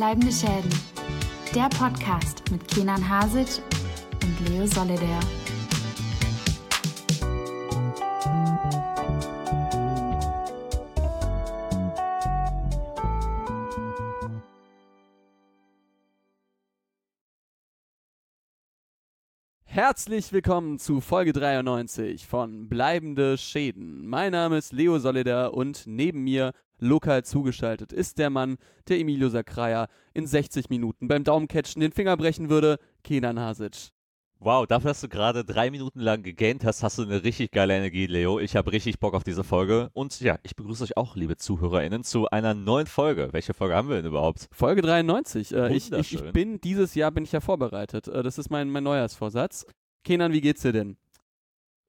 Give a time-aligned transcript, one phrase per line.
[0.00, 0.70] Bleibende Schäden.
[1.54, 3.62] Der Podcast mit Kenan Hasic
[4.22, 5.20] und Leo Solidaire.
[19.64, 24.06] Herzlich willkommen zu Folge 93 von Bleibende Schäden.
[24.06, 28.56] Mein Name ist Leo Solidar und neben mir, lokal zugeschaltet, ist der Mann,
[28.88, 33.92] der Emilio Sacraia in 60 Minuten beim Daumencatchen den Finger brechen würde, Kenan Hasic.
[34.42, 37.76] Wow, dafür, dass du gerade drei Minuten lang gegähnt hast, hast du eine richtig geile
[37.76, 38.38] Energie, Leo.
[38.38, 39.90] Ich habe richtig Bock auf diese Folge.
[39.92, 43.28] Und ja, ich begrüße euch auch, liebe ZuhörerInnen, zu einer neuen Folge.
[43.32, 44.48] Welche Folge haben wir denn überhaupt?
[44.50, 45.54] Folge 93.
[45.54, 48.08] Äh, ich, ich, bin, dieses Jahr bin ich ja vorbereitet.
[48.08, 49.66] Äh, das ist mein, mein Neujahrsvorsatz.
[50.04, 50.96] Kenan, wie geht's dir denn?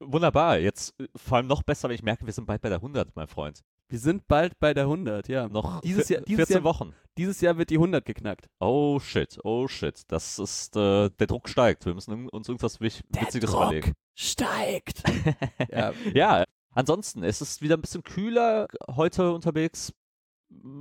[0.02, 0.58] Wunderbar.
[0.58, 3.16] Jetzt äh, vor allem noch besser, weil ich merke, wir sind bald bei der 100,
[3.16, 3.62] mein Freund.
[3.88, 5.50] Wir sind bald bei der 100, ja.
[5.50, 6.94] Noch dieses Jahr, dieses 14 Jahr, Wochen.
[7.18, 8.48] Dieses Jahr wird die 100 geknackt.
[8.60, 10.02] Oh shit, oh shit.
[10.08, 11.86] Das ist, äh, der Druck steigt.
[11.86, 13.94] Wir müssen uns irgendwas Witziges der Druck überlegen.
[14.16, 15.04] steigt.
[15.72, 15.94] ja.
[16.14, 19.94] ja, ansonsten, es ist wieder ein bisschen kühler heute unterwegs.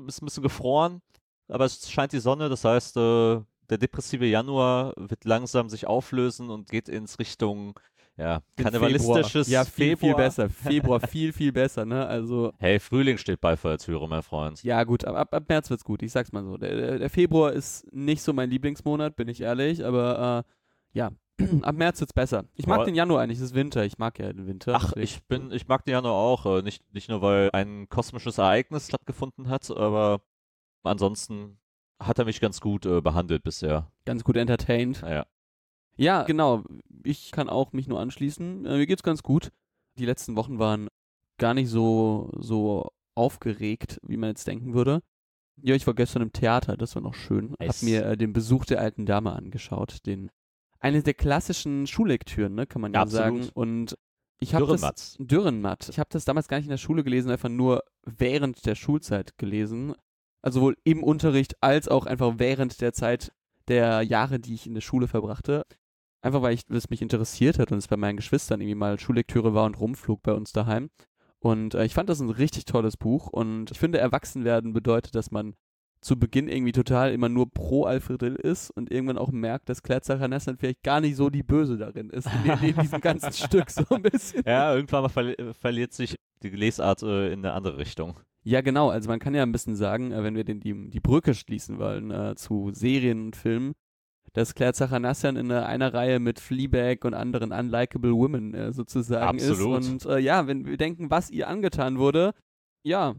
[0.07, 1.03] Ist ein bisschen gefroren,
[1.49, 2.49] aber es scheint die Sonne.
[2.49, 3.41] Das heißt, äh,
[3.71, 7.79] der depressive Januar wird langsam sich auflösen und geht ins Richtung
[8.21, 10.15] ja, karnevalistisches Ja, viel, Februar.
[10.15, 10.51] viel besser.
[10.51, 12.07] Februar viel, viel besser, ne?
[12.07, 12.53] Also.
[12.59, 14.62] Hey, Frühling steht bald vor der Türe, mein Freund.
[14.62, 16.59] Ja, gut, ab, ab, März wird's gut, ich sag's mal so.
[16.59, 21.11] Der, der, Februar ist nicht so mein Lieblingsmonat, bin ich ehrlich, aber äh, ja,
[21.62, 22.45] ab März wird's besser.
[22.55, 22.85] Ich mag oh.
[22.85, 24.75] den Januar eigentlich, es ist Winter, ich mag ja den Winter.
[24.75, 28.37] Ach, ich bin, ich mag den Januar auch, äh, nicht, nicht nur, weil ein kosmisches
[28.37, 30.21] Ereignis stattgefunden hat, aber
[30.83, 31.59] ansonsten
[31.99, 33.91] hat er mich ganz gut äh, behandelt bisher.
[34.05, 35.03] Ganz gut entertained.
[35.03, 35.27] Ja.
[35.97, 36.65] Ja, genau.
[37.05, 38.67] Ich kann auch mich nur anschließen.
[38.67, 39.51] Äh, mir geht's ganz gut.
[39.98, 40.89] Die letzten Wochen waren
[41.39, 45.03] gar nicht so, so aufgeregt, wie man jetzt denken würde.
[45.62, 47.55] Ja, ich war gestern im Theater, das war noch schön.
[47.59, 50.31] Es Hab mir äh, den Besuch der alten Dame angeschaut, den
[50.78, 53.49] eine der klassischen Schullektüren, ne, kann man ja, ja sagen.
[53.53, 53.99] Und
[54.41, 55.91] ich habe das Dürrenmatt.
[55.91, 59.37] Ich habe das damals gar nicht in der Schule gelesen, einfach nur während der Schulzeit
[59.37, 59.94] gelesen.
[60.43, 63.32] Also wohl im Unterricht als auch einfach während der Zeit
[63.69, 65.67] der Jahre, die ich in der Schule verbrachte.
[66.22, 69.54] Einfach weil ich, es mich interessiert hat und es bei meinen Geschwistern irgendwie mal Schullektüre
[69.54, 70.91] war und rumflog bei uns daheim.
[71.38, 75.31] Und äh, ich fand das ein richtig tolles Buch und ich finde, Erwachsenwerden bedeutet, dass
[75.31, 75.54] man
[76.03, 79.82] zu Beginn irgendwie total immer nur pro Alfred Dill ist und irgendwann auch merkt, dass
[79.82, 83.70] Claire Zachanassian vielleicht gar nicht so die Böse darin ist, in, in diesem ganzen Stück
[83.70, 84.42] so ein bisschen.
[84.47, 88.19] Ja, irgendwann mal verli verliert sich die Lesart äh, in eine andere Richtung.
[88.42, 88.88] Ja, genau.
[88.88, 91.78] Also man kann ja ein bisschen sagen, äh, wenn wir den, die, die Brücke schließen
[91.78, 93.75] wollen äh, zu Serien und Filmen,
[94.33, 99.81] dass Claire Zachanassian in einer Reihe mit Fleabag und anderen unlikable Women äh, sozusagen Absolut.
[99.81, 100.07] ist.
[100.07, 102.33] Und äh, ja, wenn wir denken, was ihr angetan wurde,
[102.83, 103.15] ja,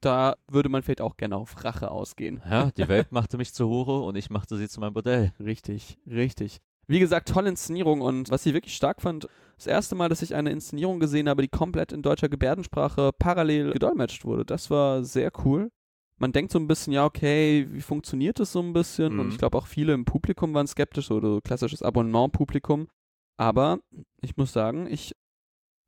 [0.00, 2.40] da würde man vielleicht auch gerne auf Rache ausgehen.
[2.48, 5.32] Ja, die Welt machte mich zu Hure und ich machte sie zu meinem Bordell.
[5.40, 6.58] Richtig, richtig.
[6.86, 10.34] Wie gesagt, tolle Inszenierung und was ich wirklich stark fand, das erste Mal, dass ich
[10.34, 14.44] eine Inszenierung gesehen habe, die komplett in deutscher Gebärdensprache parallel gedolmetscht wurde.
[14.44, 15.70] Das war sehr cool.
[16.18, 19.14] Man denkt so ein bisschen, ja, okay, wie funktioniert das so ein bisschen?
[19.14, 19.20] Mhm.
[19.20, 22.88] Und ich glaube auch viele im Publikum waren skeptisch oder so klassisches Abonnement-Publikum.
[23.36, 23.78] Aber
[24.20, 25.14] ich muss sagen, ich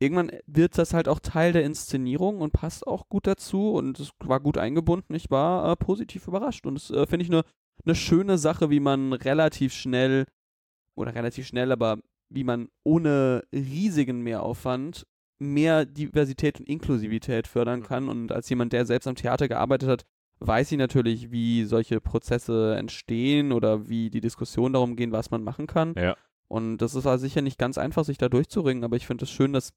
[0.00, 4.12] irgendwann wird das halt auch Teil der Inszenierung und passt auch gut dazu und es
[4.24, 5.14] war gut eingebunden.
[5.14, 7.44] Ich war äh, positiv überrascht und das äh, finde ich eine
[7.84, 10.26] ne schöne Sache, wie man relativ schnell
[10.96, 11.98] oder relativ schnell, aber
[12.32, 15.06] wie man ohne riesigen Mehraufwand
[15.38, 17.84] mehr Diversität und Inklusivität fördern mhm.
[17.84, 18.08] kann.
[18.08, 20.06] Und als jemand, der selbst am Theater gearbeitet hat,
[20.40, 25.44] weiß ich natürlich, wie solche Prozesse entstehen oder wie die Diskussionen darum gehen, was man
[25.44, 25.94] machen kann.
[25.96, 26.16] Ja.
[26.48, 29.30] Und das ist also sicher nicht ganz einfach, sich da durchzuringen, aber ich finde es
[29.30, 29.72] das schön, dass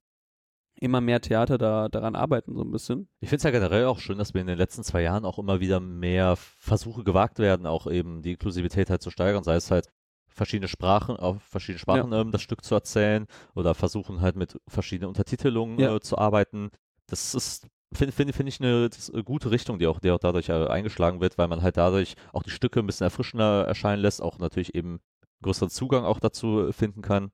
[0.79, 3.07] immer mehr Theater da daran arbeiten, so ein bisschen.
[3.19, 5.37] Ich finde es ja generell auch schön, dass wir in den letzten zwei Jahren auch
[5.37, 9.69] immer wieder mehr Versuche gewagt werden, auch eben die Inklusivität halt zu steigern, sei es
[9.69, 9.89] halt
[10.29, 12.21] verschiedene Sprachen, auf verschiedene Sprachen ja.
[12.21, 15.95] ähm, das Stück zu erzählen oder versuchen halt mit verschiedenen Untertitelungen ja.
[15.95, 16.71] äh, zu arbeiten.
[17.05, 20.49] Das ist finde find, find ich eine, eine, gute Richtung, die auch, die auch dadurch
[20.49, 24.21] äh, eingeschlagen wird, weil man halt dadurch auch die Stücke ein bisschen erfrischender erscheinen lässt,
[24.21, 24.99] auch natürlich eben
[25.41, 27.31] größeren Zugang auch dazu finden kann.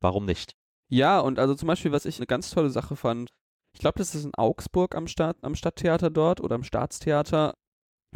[0.00, 0.54] Warum nicht?
[0.88, 3.30] Ja, und also zum Beispiel, was ich eine ganz tolle Sache fand,
[3.72, 7.54] ich glaube, das ist in Augsburg am, Stadt, am Stadttheater dort oder am Staatstheater.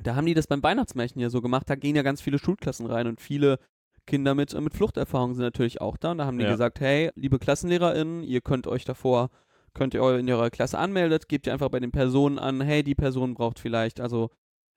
[0.02, 1.68] Da haben die das beim Weihnachtsmärchen ja so gemacht.
[1.68, 3.58] Da gehen ja ganz viele Schulklassen rein und viele
[4.06, 6.12] Kinder mit, mit Fluchterfahrung sind natürlich auch da.
[6.12, 6.50] Und da haben die ja.
[6.50, 9.30] gesagt, hey, liebe KlassenlehrerInnen, ihr könnt euch davor,
[9.74, 12.94] könnt ihr in eurer Klasse anmeldet, gebt ihr einfach bei den Personen an, hey, die
[12.94, 14.30] Person braucht vielleicht, also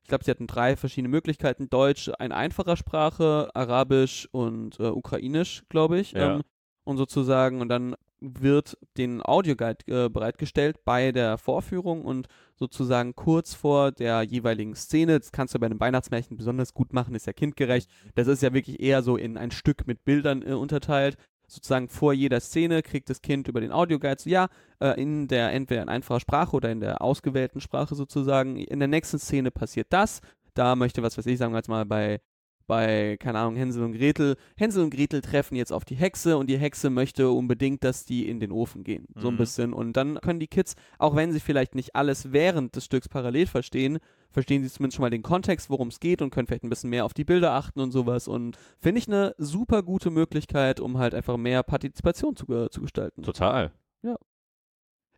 [0.05, 1.67] ich glaube, sie hatten drei verschiedene Möglichkeiten.
[1.67, 6.11] Deutsch, ein einfacher Sprache, Arabisch und äh, Ukrainisch, glaube ich.
[6.11, 6.35] Ja.
[6.35, 6.43] Ähm,
[6.83, 13.55] und sozusagen, und dann wird den Audioguide äh, bereitgestellt bei der Vorführung und sozusagen kurz
[13.55, 15.19] vor der jeweiligen Szene.
[15.19, 17.89] Das kannst du bei einem Weihnachtsmärchen besonders gut machen, ist ja kindgerecht.
[18.13, 21.17] Das ist ja wirklich eher so in ein Stück mit Bildern äh, unterteilt.
[21.47, 24.47] Sozusagen vor jeder Szene kriegt das Kind über den Audioguide so, ja,
[24.79, 28.87] äh, in der entweder in einfacher Sprache oder in der ausgewählten Sprache sozusagen, in der
[28.87, 30.21] nächsten Szene passiert das.
[30.53, 32.21] Da möchte, was weiß ich, sagen wir jetzt mal bei
[32.67, 34.35] bei, keine Ahnung, Hänsel und Gretel.
[34.57, 38.27] Hänsel und Gretel treffen jetzt auf die Hexe und die Hexe möchte unbedingt, dass die
[38.27, 39.05] in den Ofen gehen.
[39.15, 39.37] So ein Mhm.
[39.37, 39.73] bisschen.
[39.73, 43.45] Und dann können die Kids, auch wenn sie vielleicht nicht alles während des Stücks parallel
[43.47, 43.99] verstehen,
[44.31, 46.89] verstehen sie zumindest schon mal den Kontext, worum es geht und können vielleicht ein bisschen
[46.89, 48.27] mehr auf die Bilder achten und sowas.
[48.27, 53.23] Und finde ich eine super gute Möglichkeit, um halt einfach mehr Partizipation zu, zu gestalten.
[53.23, 53.71] Total.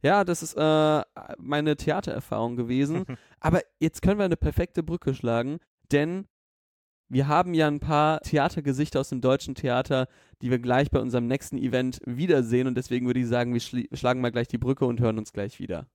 [0.03, 1.01] Ja, das ist äh,
[1.39, 3.03] meine Theatererfahrung gewesen.
[3.39, 5.57] Aber jetzt können wir eine perfekte Brücke schlagen,
[5.91, 6.27] denn
[7.09, 10.07] wir haben ja ein paar Theatergesichter aus dem deutschen Theater,
[10.41, 12.67] die wir gleich bei unserem nächsten Event wiedersehen.
[12.67, 15.31] Und deswegen würde ich sagen, wir schli- schlagen mal gleich die Brücke und hören uns
[15.31, 15.87] gleich wieder.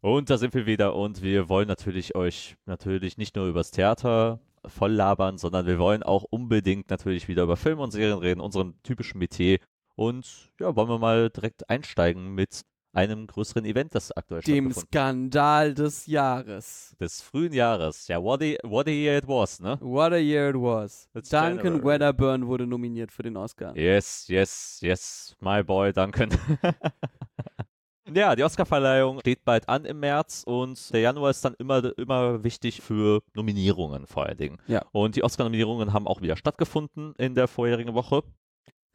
[0.00, 4.40] Und da sind wir wieder und wir wollen natürlich euch natürlich nicht nur übers Theater
[4.64, 8.74] voll labern, sondern wir wollen auch unbedingt natürlich wieder über Filme und Serien reden, unserem
[8.82, 9.58] typischen Metier.
[9.94, 12.62] Und ja, wollen wir mal direkt einsteigen mit
[12.98, 16.96] einem größeren Event, das aktuell Dem Skandal des Jahres.
[17.00, 18.08] des frühen Jahres.
[18.08, 19.78] Ja, what a, what a year it was, ne?
[19.80, 21.08] What a year it was.
[21.14, 21.84] It's Duncan January.
[21.84, 23.76] Wedderburn wurde nominiert für den Oscar.
[23.76, 26.30] Yes, yes, yes, my boy, Duncan.
[28.12, 32.42] ja, die Oscarverleihung steht bald an im März und der Januar ist dann immer, immer
[32.42, 34.58] wichtig für Nominierungen vor allen Dingen.
[34.66, 34.84] Ja.
[34.90, 38.24] Und die Oscar-Nominierungen haben auch wieder stattgefunden in der vorherigen Woche.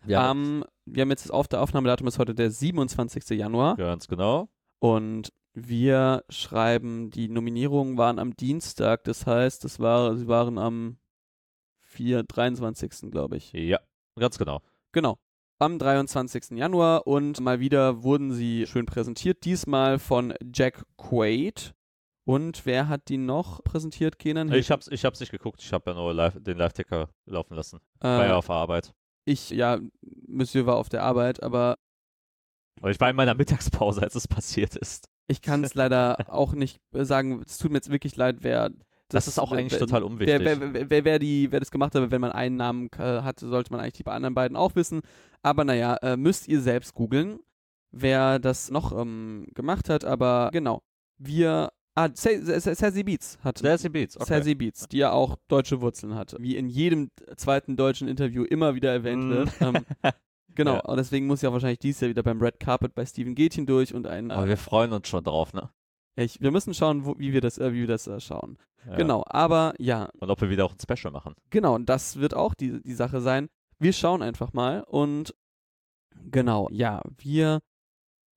[0.05, 3.29] Ja, Ähm, wir haben jetzt das auf der Aufnahmedatum ist heute der 27.
[3.37, 3.75] Januar.
[3.77, 4.49] ganz genau.
[4.79, 10.97] Und wir schreiben, die Nominierungen waren am Dienstag, das heißt, das war, sie waren am
[11.81, 13.11] 4, 23.
[13.11, 13.53] glaube ich.
[13.53, 13.79] Ja,
[14.17, 14.61] ganz genau.
[14.91, 15.19] Genau.
[15.59, 16.57] Am 23.
[16.57, 21.73] Januar und mal wieder wurden sie schön präsentiert, diesmal von Jack Quaid.
[22.25, 24.51] Und wer hat die noch präsentiert, Kenan?
[24.51, 27.79] Ich hab's, ich hab's nicht geguckt, ich habe ja nur live, den Live-Ticker laufen lassen.
[27.99, 28.93] War äh, ja auf Arbeit.
[29.25, 29.79] Ich, ja,
[30.27, 31.77] Monsieur war auf der Arbeit, aber
[32.89, 35.07] ich war in meiner Mittagspause, als es passiert ist.
[35.27, 37.41] ich kann es leider auch nicht äh, sagen.
[37.45, 38.71] Es tut mir jetzt wirklich leid, wer.
[39.09, 40.39] Das ist auch eigentlich wer, total unwichtig.
[40.39, 43.21] Wer, wer, wer, wer, wer, die, wer das gemacht hat, wenn man einen Namen äh,
[43.21, 45.01] hat, sollte man eigentlich die anderen beiden auch wissen.
[45.43, 47.39] Aber naja, äh, müsst ihr selbst googeln,
[47.91, 50.03] wer das noch ähm, gemacht hat.
[50.03, 50.81] Aber genau,
[51.17, 51.69] wir.
[51.95, 53.59] Ah, Sassy Beats hat.
[53.59, 54.25] Sassy Beats, okay.
[54.25, 58.73] Sassy Beats, die ja auch deutsche Wurzeln hat, wie in jedem zweiten deutschen Interview immer
[58.75, 59.29] wieder erwähnt Mm.
[59.29, 59.49] wird.
[59.61, 59.73] Ähm,
[60.55, 60.79] genau, Ja.
[60.85, 63.65] und deswegen muss ich auch wahrscheinlich dieses Jahr wieder beim Red Carpet bei Steven Gätchen
[63.67, 64.31] durch und ein.
[64.31, 65.69] Aber wir freuen uns schon drauf, ne?
[66.15, 68.57] ich, wir müssen schauen, wo, wie wir das, äh, wie wir das äh, schauen.
[68.87, 68.95] Ja.
[68.97, 71.35] Genau, aber ja, Und ob wir wieder auch ein Special machen.
[71.51, 73.49] genau, und das wird auch die, die Sache sein.
[73.79, 75.33] Wir schauen einfach mal und
[76.31, 77.59] genau, ja, wir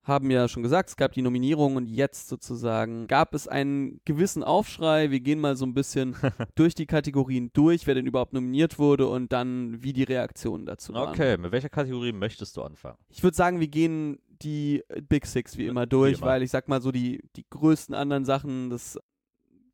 [0.07, 4.43] haben ja schon gesagt, es gab die Nominierung und jetzt sozusagen gab es einen gewissen
[4.43, 5.11] Aufschrei.
[5.11, 6.15] Wir gehen mal so ein bisschen
[6.55, 10.93] durch die Kategorien durch, wer denn überhaupt nominiert wurde und dann wie die Reaktionen dazu
[10.93, 11.09] waren.
[11.09, 12.97] Okay, mit welcher Kategorie möchtest du anfangen?
[13.09, 16.27] Ich würde sagen, wir gehen die Big Six wie immer durch, immer.
[16.27, 18.97] weil ich sag mal so die, die größten anderen Sachen, das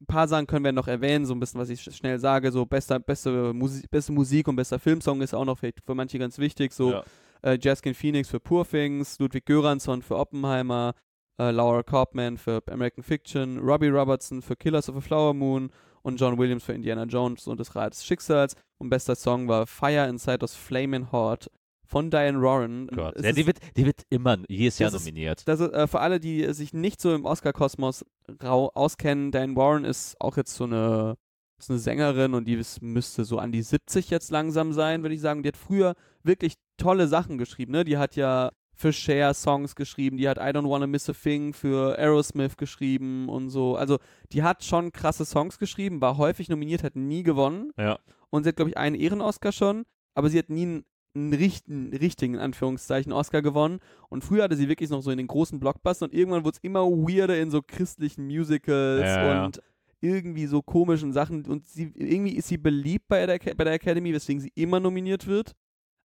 [0.01, 2.51] ein paar Sachen können wir noch erwähnen, so ein bisschen, was ich sch- schnell sage,
[2.51, 6.19] so bester, beste, Musi beste Musik und bester Filmsong ist auch noch vielleicht für manche
[6.19, 7.03] ganz wichtig, so ja.
[7.43, 10.93] Äh, Jaskin Phoenix für Poor Things, Ludwig Göransson für Oppenheimer,
[11.39, 15.71] äh, Laura Kaufman für American Fiction, Robbie Robertson für Killers of a Flower Moon
[16.01, 18.55] und John Williams für Indiana Jones und das Rad des Schicksals.
[18.77, 21.49] Und bester Song war Fire Inside Us Flamin' Hot
[21.85, 22.87] von Diane Warren.
[22.87, 23.19] Gott.
[23.21, 25.47] Ja, die, wird, die wird immer jedes Jahr Das ist- nominiert.
[25.47, 28.03] das ist, äh, für alle, die sich nicht so im Oscar-Kosmos
[28.43, 31.15] rau auskennen, Diane Warren ist auch jetzt so eine,
[31.63, 35.15] ist eine Sängerin und die ist, müsste so an die 70 jetzt langsam sein, würde
[35.15, 35.43] ich sagen.
[35.43, 37.71] Die hat früher wirklich tolle Sachen geschrieben.
[37.71, 37.83] Ne?
[37.83, 41.53] Die hat ja für Cher Songs geschrieben, die hat I Don't Wanna Miss a Thing
[41.53, 43.75] für Aerosmith geschrieben und so.
[43.75, 43.99] Also
[44.31, 47.71] die hat schon krasse Songs geschrieben, war häufig nominiert, hat nie gewonnen.
[47.77, 47.99] Ja.
[48.29, 49.83] Und sie hat, glaube ich, einen Ehren-Oscar schon,
[50.15, 53.79] aber sie hat nie einen, einen richten, richtigen, in Anführungszeichen, Oscar gewonnen.
[54.09, 56.63] Und früher hatte sie wirklich noch so in den großen Blockbustern und irgendwann wurde es
[56.63, 59.51] immer weirder in so christlichen Musicals Ja, ja.
[60.03, 61.45] Irgendwie so komischen Sachen.
[61.45, 65.25] Und sie, irgendwie ist sie beliebt bei der, bei der Academy, weswegen sie immer nominiert
[65.27, 65.53] wird.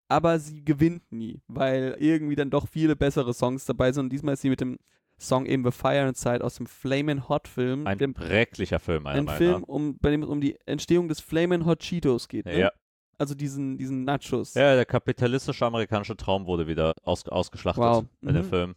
[0.09, 4.05] Aber sie gewinnt nie, weil irgendwie dann doch viele bessere Songs dabei sind.
[4.05, 4.77] Und diesmal ist sie mit dem
[5.19, 7.87] Song eben The Fire Inside aus dem Flamin' Hot Film.
[7.87, 11.07] Ein dem, präglicher Film, meiner ein Meinung Film, um, bei dem es um die Entstehung
[11.09, 12.45] des Flamin' Hot Cheetos geht.
[12.45, 12.57] Ne?
[12.59, 12.71] Ja.
[13.17, 14.53] Also diesen, diesen Nachos.
[14.53, 18.05] ja, der kapitalistische amerikanische Traum wurde wieder aus, ausgeschlachtet Wow.
[18.21, 18.49] in dem Mhm.
[18.49, 18.75] Film.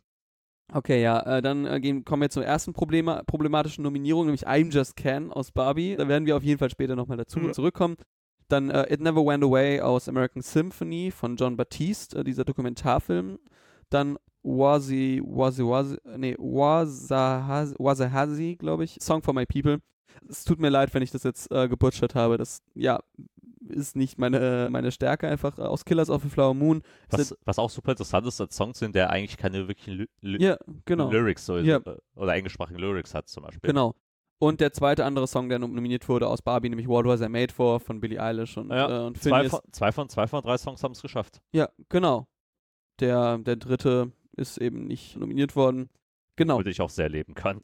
[0.72, 4.70] Okay, ja, äh, dann äh, gehen, kommen wir zur ersten Problema problematischen Nominierung, nämlich I'm
[4.72, 5.96] Just Can aus Barbie.
[5.96, 7.52] Da werden wir auf jeden Fall später nochmal dazu Mhm.
[7.52, 7.96] zurückkommen.
[8.48, 13.38] Dann äh, It Never Went Away aus American Symphony von John Baptiste, äh, dieser Dokumentarfilm.
[13.90, 19.80] Dann Wazi, Wazi, Wazi, nee, Wazahazi, Wazahazi glaube ich, Song for My People.
[20.28, 22.36] Es tut mir leid, wenn ich das jetzt äh, gebutschert habe.
[22.38, 23.00] Das, ja,
[23.70, 25.58] ist nicht meine, meine Stärke einfach.
[25.58, 26.82] Aus Killers of the Flower Moon.
[27.08, 30.56] Was, was auch super interessant ist, als Songs sind, der eigentlich keine wirklichen Ly Ja,
[30.84, 31.10] genau.
[31.10, 31.76] Lyrics so, Ja.
[31.78, 33.68] äh, oder englischsprachigen Lyrics hat zum Beispiel.
[33.68, 33.94] Genau.
[34.38, 37.28] Und der zweite andere Song, der nom- nominiert wurde aus Barbie, nämlich What Was I
[37.28, 40.42] Made For von Billie Eilish und, Ja, äh, und Zwei von, zwei, von, zwei von
[40.42, 41.42] drei Songs haben es geschafft.
[41.52, 42.26] Ja, genau.
[43.00, 45.90] Der, der dritte ist eben nicht nominiert worden.
[46.36, 46.54] Genau.
[46.54, 47.60] Womit ich auch sehr leben kann.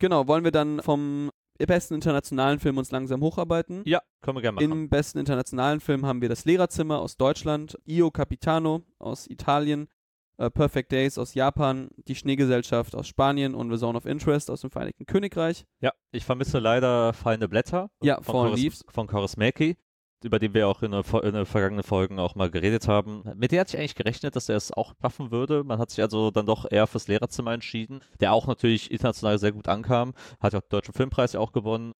[0.00, 0.26] Genau.
[0.28, 1.30] Wollen wir dann vom
[1.66, 3.82] besten internationalen Film uns langsam hocharbeiten?
[3.84, 4.70] Ja, können wir gerne machen.
[4.72, 9.88] Im besten internationalen Film haben wir das Lehrerzimmer aus Deutschland, Io Capitano aus Italien,
[10.36, 14.60] äh, Perfect Days aus Japan, Die Schneegesellschaft aus Spanien und The Zone of Interest aus
[14.60, 15.64] dem Vereinigten Königreich.
[15.80, 19.76] ja, ich vermisse leider Fallende Blätter Ja, von, Koris, von Korismäki,
[20.24, 23.22] über den wir auch in, den vergangenen Folgen auch mal geredet haben.
[23.36, 25.64] Mit der hatte ich eigentlich gerechnet, dass er es auch schaffen würde.
[25.64, 29.52] Man hat sich also dann doch eher fürs Lehrerzimmer entschieden, der auch natürlich international sehr
[29.52, 30.14] gut ankam.
[30.40, 31.92] Hat ja auch den Deutschen Filmpreis auch gewonnen.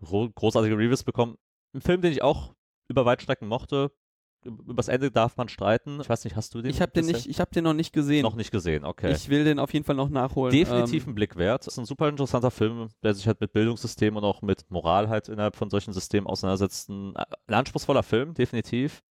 [0.00, 1.36] Gro großartige Reviews bekommen.
[1.74, 2.54] Ein Film, den ich auch
[2.88, 3.90] über Weitstrecken mochte.
[4.44, 6.00] Übers Ende darf man streiten.
[6.00, 6.70] Ich weiß nicht, hast du den?
[6.70, 8.22] Ich habe den nicht, ich habe den noch nicht gesehen.
[8.22, 8.84] noch nicht gesehen.
[8.84, 9.10] Okay.
[9.12, 10.52] Ich will den auf jeden Fall noch nachholen.
[10.52, 11.66] Definitiv Ähm, ein Blick wert.
[11.66, 15.08] Das ist ein super interessanter Film, der sich halt mit Bildungssystem und auch mit Moral
[15.08, 16.88] halt innerhalb von solchen Systemen auseinandersetzt.
[16.88, 19.02] Ein, ein anspruchsvoller Film, definitiv,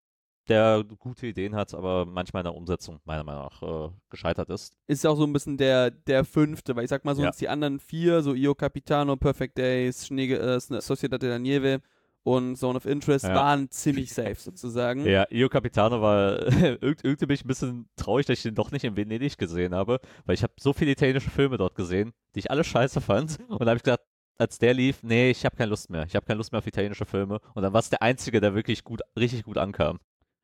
[0.48, 4.78] der gute Ideen hat, aber manchmal in der Umsetzung meiner Meinung nach äh, gescheitert ist.
[4.88, 7.32] ist auch so ein bisschen der, der fünfte, weil ich sag mal so, Ja.
[7.32, 11.82] die anderen vier, so Io Capitano, Perfect Days, Schnee, äh, Sociedad de la Nieve
[12.28, 13.34] und Zone of Interest, Ja.
[13.36, 15.06] waren ziemlich safe sozusagen.
[15.06, 16.40] Ja, Io Capitano war,
[16.82, 19.74] irg irgendwie bin ich ein bisschen traurig, dass ich den doch nicht in Venedig gesehen
[19.74, 23.38] habe, weil ich habe so viele italienische Filme dort gesehen, die ich alle scheiße fand
[23.48, 24.02] und da habe ich gedacht,
[24.40, 26.04] als der lief, nee, ich habe keine Lust mehr.
[26.04, 27.40] Ich habe keine Lust mehr auf italienische Filme.
[27.56, 30.00] Und dann war es der einzige, der wirklich gut, richtig gut ankam.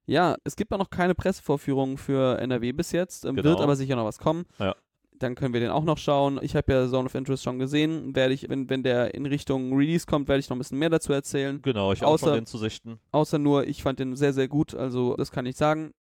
[0.07, 3.43] Ja, es gibt auch noch keine Pressevorführungen für NRW bis jetzt, Genau.
[3.43, 4.45] wird aber sicher noch was kommen.
[4.57, 4.75] Ja.
[5.23, 6.37] Dann können wir den auch noch schauen.
[6.41, 8.13] Ich habe ja Zone of Interest schon gesehen.
[8.13, 10.89] Werde ich, wenn, wenn der in Richtung Release kommt, werde ich noch ein bisschen mehr
[10.89, 11.61] dazu erzählen.
[11.61, 12.99] Genau, ich auch Außer- von den zu sichten.
[13.11, 14.75] Außer nur, ich fand den sehr, sehr gut.
[14.75, 15.93] Also, das kann ich sagen.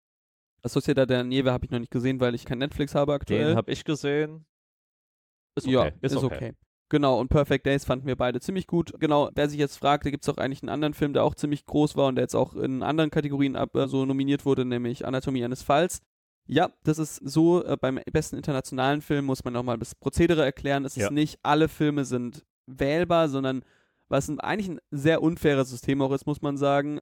[0.63, 3.49] Sociedad de la Nieve habe ich noch nicht gesehen, weil ich kein Netflix habe aktuell.
[3.49, 4.45] Den habe ich gesehen.
[5.55, 5.73] Ist okay.
[5.73, 6.35] Ja, ist, ist okay.
[6.35, 6.53] okay.
[6.89, 8.93] Genau, und Perfect Days fanden wir beide ziemlich gut.
[8.99, 11.35] Genau, wer sich jetzt fragt, da gibt es auch eigentlich einen anderen Film, der auch
[11.35, 14.65] ziemlich groß war und der jetzt auch in anderen Kategorien ab, äh, so nominiert wurde,
[14.65, 16.01] nämlich Anatomie eines Falls.
[16.48, 20.86] Ja, das ist so, äh, beim besten internationalen Film muss man nochmal das Prozedere erklären.
[20.86, 21.05] Es Ja.
[21.05, 23.63] ist nicht, alle Filme sind wählbar, sondern
[24.10, 27.00] was eigentlich ein sehr unfaires System auch ist, muss man sagen.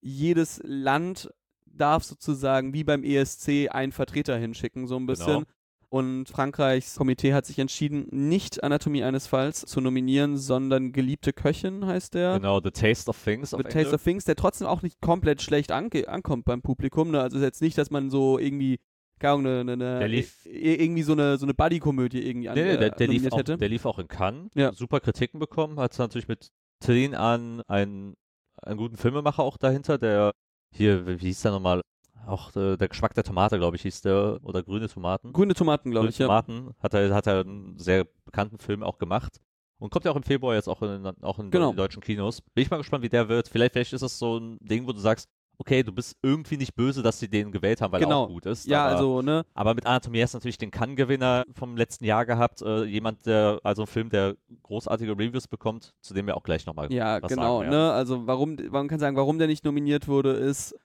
[0.00, 1.30] Jedes Land
[1.66, 5.26] darf sozusagen wie beim ESC einen Vertreter hinschicken, so ein bisschen.
[5.26, 5.46] Genau.
[5.90, 11.86] Und Frankreichs Komitee hat sich entschieden, nicht Anatomie eines Falls zu nominieren, sondern Geliebte Köchin
[11.86, 12.34] heißt der.
[12.34, 13.50] Genau, The Taste of Things.
[13.50, 17.10] The Taste of Things, der trotzdem auch nicht komplett schlecht ankommt beim Publikum.
[17.10, 17.22] Ne?
[17.22, 18.80] Also ist jetzt nicht, dass man so irgendwie,
[19.18, 22.54] keine Ahnung, eine, eine, Der lief- i- irgendwie so eine, so eine Buddy-Komödie irgendwie an,
[22.56, 23.56] Nee, nee, der, äh, der, lief nominiert auch, hätte.
[23.56, 24.50] der lief auch in Cannes.
[24.54, 24.72] Ja.
[24.74, 25.80] Super Kritiken bekommen.
[25.80, 28.14] Hat natürlich mit Trin an einen,
[28.62, 30.32] einen guten Filmemacher auch dahinter, der
[30.70, 31.80] hier, wie wie hieß der nochmal?
[32.28, 34.38] Auch äh, der Geschmack der Tomate, glaube ich, hieß der.
[34.42, 35.32] Oder grüne Tomaten.
[35.32, 36.26] Grüne Tomaten, glaube ich, ja.
[36.26, 39.40] Tomaten hat er, hat er einen sehr bekannten Film auch gemacht.
[39.78, 41.70] Und kommt ja auch im Februar jetzt auch in, auch in Genau.
[41.72, 42.40] den deutschen Kinos.
[42.40, 43.48] Bin ich mal gespannt, wie der wird.
[43.48, 45.28] Vielleicht, vielleicht ist das so ein Ding, wo du sagst,
[45.60, 48.24] okay, du bist irgendwie nicht böse, dass sie den gewählt haben, weil er Genau.
[48.24, 48.66] auch gut ist.
[48.66, 52.24] Ja, aber, also, ne, aber mit Anatomie hast du natürlich den Cannes-Gewinner vom letzten Jahr
[52.26, 52.62] gehabt.
[52.62, 56.64] Äh, jemand, der, also ein Film, der großartige Reviews bekommt, zu dem wir auch gleich
[56.66, 57.80] nochmal Ja, was genau, sagen werden.
[57.86, 57.92] ne?
[57.92, 60.76] Also warum, man kann sagen, warum der nicht nominiert wurde, ist,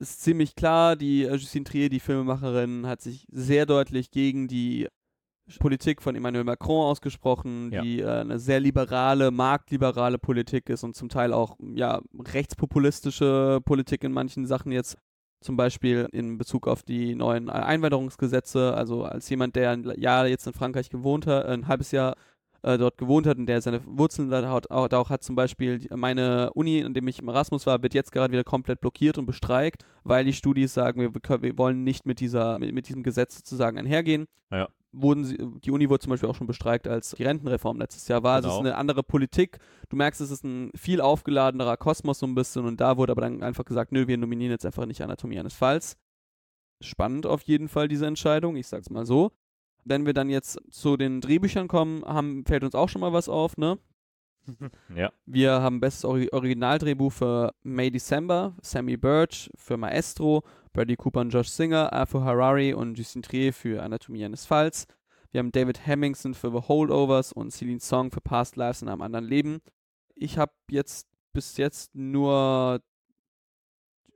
[0.00, 0.96] ist ziemlich klar.
[0.96, 4.88] Die äh, Justine Trier, die Filmemacherin, hat sich sehr deutlich gegen die
[5.58, 7.82] Politik von Emmanuel Macron ausgesprochen, Ja.
[7.82, 14.04] die äh, eine sehr liberale, marktliberale Politik ist und zum Teil auch ja rechtspopulistische Politik
[14.04, 14.96] in manchen Sachen jetzt.
[15.42, 18.74] Zum Beispiel in Bezug auf die neuen Einwanderungsgesetze.
[18.74, 22.14] Also als jemand, der ein Jahr jetzt in Frankreich gewohnt hat, ein halbes Jahr
[22.62, 25.36] äh, dort gewohnt hat und der seine Wurzeln da hat, auch, da auch hat, zum
[25.36, 29.18] Beispiel meine Uni, in dem ich im Erasmus war, wird jetzt gerade wieder komplett blockiert
[29.18, 33.02] und bestreikt, weil die Studis sagen, wir, wir wollen nicht mit, dieser, mit, mit diesem
[33.02, 34.26] Gesetz sozusagen einhergehen.
[34.50, 34.68] Ja.
[34.92, 38.24] Wurden sie, die Uni wurde zum Beispiel auch schon bestreikt, als die Rentenreform letztes Jahr
[38.24, 38.34] war.
[38.34, 38.70] Also es ist Genau.
[38.70, 39.58] eine andere Politik.
[39.88, 43.20] Du merkst, es ist ein viel aufgeladenerer Kosmos so ein bisschen und da wurde aber
[43.20, 45.96] dann einfach gesagt, nö, wir nominieren jetzt einfach nicht Anatomie eines Falls.
[46.82, 49.30] Spannend auf jeden Fall diese Entscheidung, ich sag's mal so.
[49.84, 53.28] Wenn wir dann jetzt zu den Drehbüchern kommen, haben, fällt uns auch schon mal was
[53.28, 53.78] auf, ne?
[54.94, 55.12] Ja.
[55.26, 61.30] Wir haben bestes Ori Originaldrehbuch für May December, Sammy Birch für Maestro, Bradley Cooper und
[61.30, 64.86] Josh Singer, Arthur Harari und Justine Trier für Anatomie eines Falls.
[65.30, 69.02] Wir haben David Hemmingson für The Holdovers und Celine Song für Past Lives in einem
[69.02, 69.60] anderen Leben.
[70.14, 72.80] Ich habe jetzt bis jetzt nur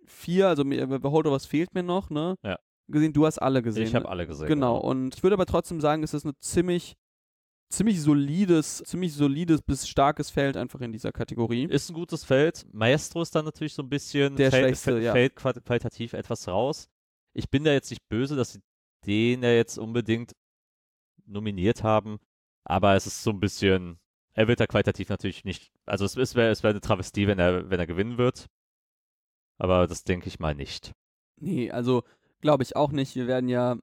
[0.06, 2.36] vier, also The Holdovers fehlt mir noch, ne?
[2.42, 2.58] Ja.
[2.88, 3.84] Gesehen, du hast alle gesehen.
[3.86, 4.10] Ich habe ne?
[4.10, 4.46] alle gesehen.
[4.46, 6.96] Genau, und ich würde aber trotzdem sagen, es ist ein ziemlich,
[7.70, 11.64] ziemlich solides, ziemlich solides bis starkes Feld einfach in dieser Kategorie.
[11.64, 12.66] Ist ein gutes Feld.
[12.72, 15.12] Maestro ist dann natürlich so ein bisschen Der fällt, fällt- ja.
[15.12, 16.88] fällt qual- qualitativ etwas raus.
[17.32, 18.60] Ich bin da jetzt nicht böse, dass sie
[19.06, 20.32] den ja jetzt unbedingt
[21.26, 22.18] nominiert haben,
[22.64, 23.98] aber es ist so ein bisschen,
[24.34, 27.38] er wird da qualitativ natürlich nicht, also es, es wäre es wär eine Travestie, wenn
[27.38, 28.46] er, wenn er gewinnen wird,
[29.58, 30.92] aber das denke ich mal nicht.
[31.40, 32.04] Nee, also
[32.44, 33.16] glaube ich auch nicht.
[33.16, 33.76] Wir werden ja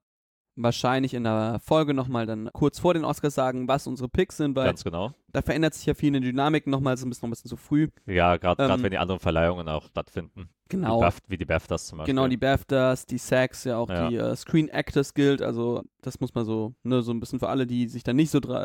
[0.58, 4.56] wahrscheinlich in der Folge nochmal dann kurz vor den Oscars sagen, was unsere Picks sind,
[4.56, 5.12] weil Ganz genau.
[5.30, 7.50] da verändert sich ja viel in der Dynamik nochmal, ist ein bisschen, noch ein bisschen
[7.50, 7.88] zu früh.
[8.06, 10.50] Ja, gerade Ähm, wenn die anderen Verleihungen auch stattfinden.
[10.70, 10.98] Genau.
[10.98, 12.14] Die BAF, wie die BAFTAs zum Beispiel.
[12.14, 14.10] Genau, die BAFTAs, die SAGs, ja auch Ja.
[14.10, 17.50] die äh, Screen Actors Guild, also das muss man so, ne, so ein bisschen für
[17.50, 18.56] alle, die sich da nicht so drin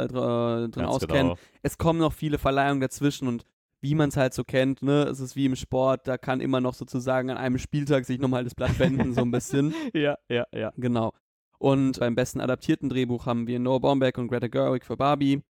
[0.85, 1.29] auskennen.
[1.29, 1.37] genau.
[1.63, 3.45] Es kommen noch viele Verleihungen dazwischen und
[3.81, 6.61] wie man es halt so kennt, ne, es ist wie im Sport, da kann immer
[6.61, 9.75] noch sozusagen an einem Spieltag sich nochmal das Blatt wenden, so ein bisschen.
[9.95, 10.73] Ja, ja, ja.
[10.77, 11.13] Genau.
[11.59, 15.43] Und beim besten adaptierten Drehbuch haben wir Noah Baumbach und Greta Gerwig für Barbie,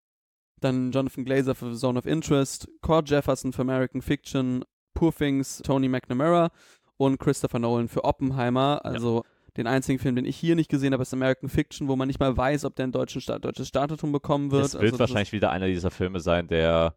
[0.60, 4.64] dann Jonathan Glazer für The Zone of Interest, Cord Jefferson für American Fiction,
[4.94, 6.50] Poor Things, Tony McNamara
[6.96, 8.80] und Christopher Nolan für Oppenheimer.
[8.84, 9.24] Also
[9.56, 12.20] den einzigen Film, den ich hier nicht gesehen habe, ist American Fiction, wo man nicht
[12.20, 14.66] mal weiß, ob der ein deutschen Sta deutsches Startdatum bekommen wird.
[14.66, 16.94] Es wird also wahrscheinlich wieder einer dieser Filme sein, der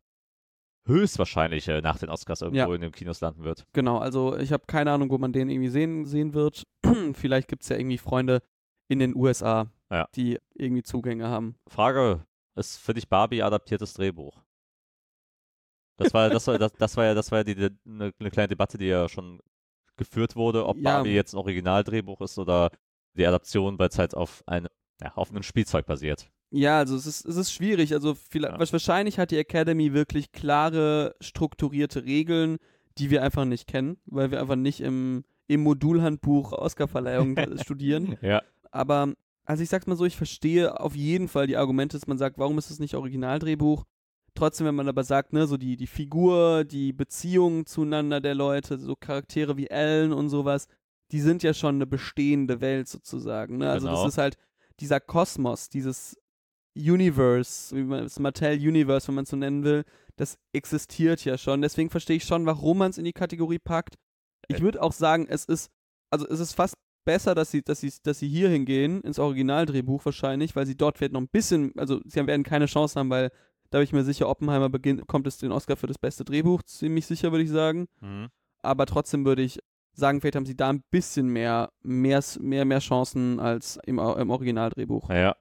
[0.89, 2.75] höchstwahrscheinlich äh, nach den Oscars irgendwo Ja.
[2.75, 3.65] in den Kinos landen wird.
[3.73, 6.67] Genau, also ich habe keine Ahnung, wo man den irgendwie sehen, sehen wird.
[7.13, 8.41] Vielleicht gibt es ja irgendwie Freunde
[8.89, 10.07] in den USA, Ja.
[10.15, 11.55] die irgendwie Zugänge haben.
[11.67, 14.37] Frage, ist für dich Barbie adaptiertes Drehbuch?
[15.97, 18.31] Das war, das war, das, das war ja, das war ja die, die, eine, eine
[18.31, 19.39] kleine Debatte, die ja schon
[19.97, 20.95] geführt wurde, ob Ja.
[20.95, 22.71] Barbie jetzt ein Originaldrehbuch ist oder
[23.15, 24.69] die Adaption, weil es halt auf, eine,
[25.01, 26.31] ja, auf einem Spielzeug basiert.
[26.51, 27.93] Ja, also es ist, es ist schwierig.
[27.93, 28.71] Also vielleicht, Ja.
[28.71, 32.57] wahrscheinlich hat die Academy wirklich klare, strukturierte Regeln,
[32.97, 38.17] die wir einfach nicht kennen, weil wir einfach nicht im, im Modulhandbuch Oscarverleihung studieren.
[38.21, 38.41] Ja.
[38.71, 39.13] Aber,
[39.45, 42.37] also ich sag's mal so, ich verstehe auf jeden Fall die Argumente, dass man sagt,
[42.39, 43.85] warum ist es nicht Originaldrehbuch?
[44.35, 48.77] Trotzdem, wenn man aber sagt, ne, so die, die Figur, die Beziehungen zueinander der Leute,
[48.77, 50.67] so Charaktere wie Ellen und sowas,
[51.11, 53.57] die sind ja schon eine bestehende Welt sozusagen.
[53.57, 53.69] Ne?
[53.69, 54.03] Also Genau.
[54.03, 54.37] das ist halt
[54.79, 56.15] dieser Kosmos, dieses
[56.79, 59.83] Universe, wie man das Mattel Universe, wenn man es so nennen will,
[60.15, 61.61] das existiert ja schon.
[61.61, 63.95] Deswegen verstehe ich schon, warum man es in die Kategorie packt.
[64.47, 65.69] Ich würde auch sagen, es ist,
[66.09, 70.03] also es ist fast besser, dass sie, dass sie, dass sie hier hingehen, ins Originaldrehbuch
[70.05, 73.31] wahrscheinlich, weil sie dort vielleicht noch ein bisschen, also sie werden keine Chance haben, weil
[73.69, 76.63] da bin ich mir sicher, Oppenheimer beginnt, kommt es den Oscar für das beste Drehbuch,
[76.63, 77.87] ziemlich sicher würde ich sagen.
[78.01, 78.27] Mhm.
[78.61, 79.59] Aber trotzdem würde ich
[79.93, 84.29] sagen, vielleicht haben sie da ein bisschen mehr, mehr, mehr, mehr Chancen als im, im
[84.29, 85.09] Originaldrehbuch.
[85.09, 85.35] Ja,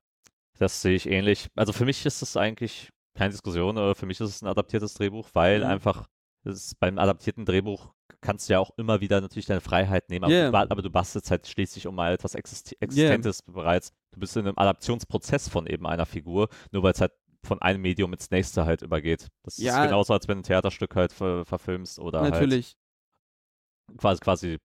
[0.58, 1.48] das sehe ich ähnlich.
[1.56, 4.94] Also für mich ist es eigentlich keine Diskussion, aber für mich ist es ein adaptiertes
[4.94, 5.66] Drehbuch, weil Mhm.
[5.66, 6.06] einfach
[6.44, 10.32] ist, beim adaptierten Drehbuch kannst du ja auch immer wieder natürlich deine Freiheit nehmen, aber,
[10.32, 10.50] Yeah.
[10.50, 13.92] du, aber du bastelst halt schließlich um mal etwas Existi Existentes bereits.
[14.12, 17.12] Du bist in einem Adaptionsprozess von eben einer Figur, nur weil es halt
[17.44, 19.28] von einem Medium ins nächste halt übergeht.
[19.42, 19.76] Das Ja.
[19.76, 22.76] ist genauso, als wenn du ein Theaterstück halt ver verfilmst oder Natürlich.
[23.88, 24.58] halt quasi, quasi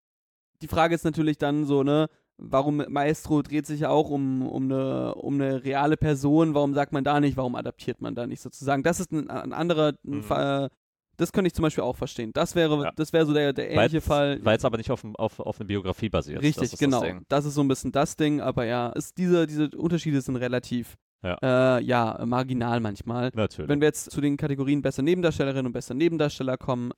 [0.61, 2.07] die Frage ist natürlich dann so, ne,
[2.41, 6.91] warum Maestro dreht sich ja auch um, um, eine, um eine reale Person, warum sagt
[6.91, 8.83] man da nicht, warum adaptiert man da nicht sozusagen?
[8.83, 10.23] Das ist ein, ein anderer Mhm.
[10.23, 10.69] Fall,
[11.17, 12.31] das könnte ich zum Beispiel auch verstehen.
[12.33, 12.91] Das wäre, Ja.
[12.95, 14.39] das wäre so der, der ähnliche Weil's- Fall.
[14.43, 16.41] Weil es aber nicht auf, auf, auf eine Biografie basiert.
[16.41, 17.01] Richtig, das genau.
[17.01, 17.13] Das.
[17.29, 20.95] Das ist so ein bisschen das Ding, aber ja, ist diese, diese Unterschiede sind relativ,
[21.23, 21.77] Ja.
[21.77, 23.29] Äh, ja, marginal manchmal.
[23.35, 23.69] Natürlich.
[23.69, 26.91] Wenn wir jetzt zu den Kategorien beste Nebendarstellerin und bester Nebendarsteller kommen,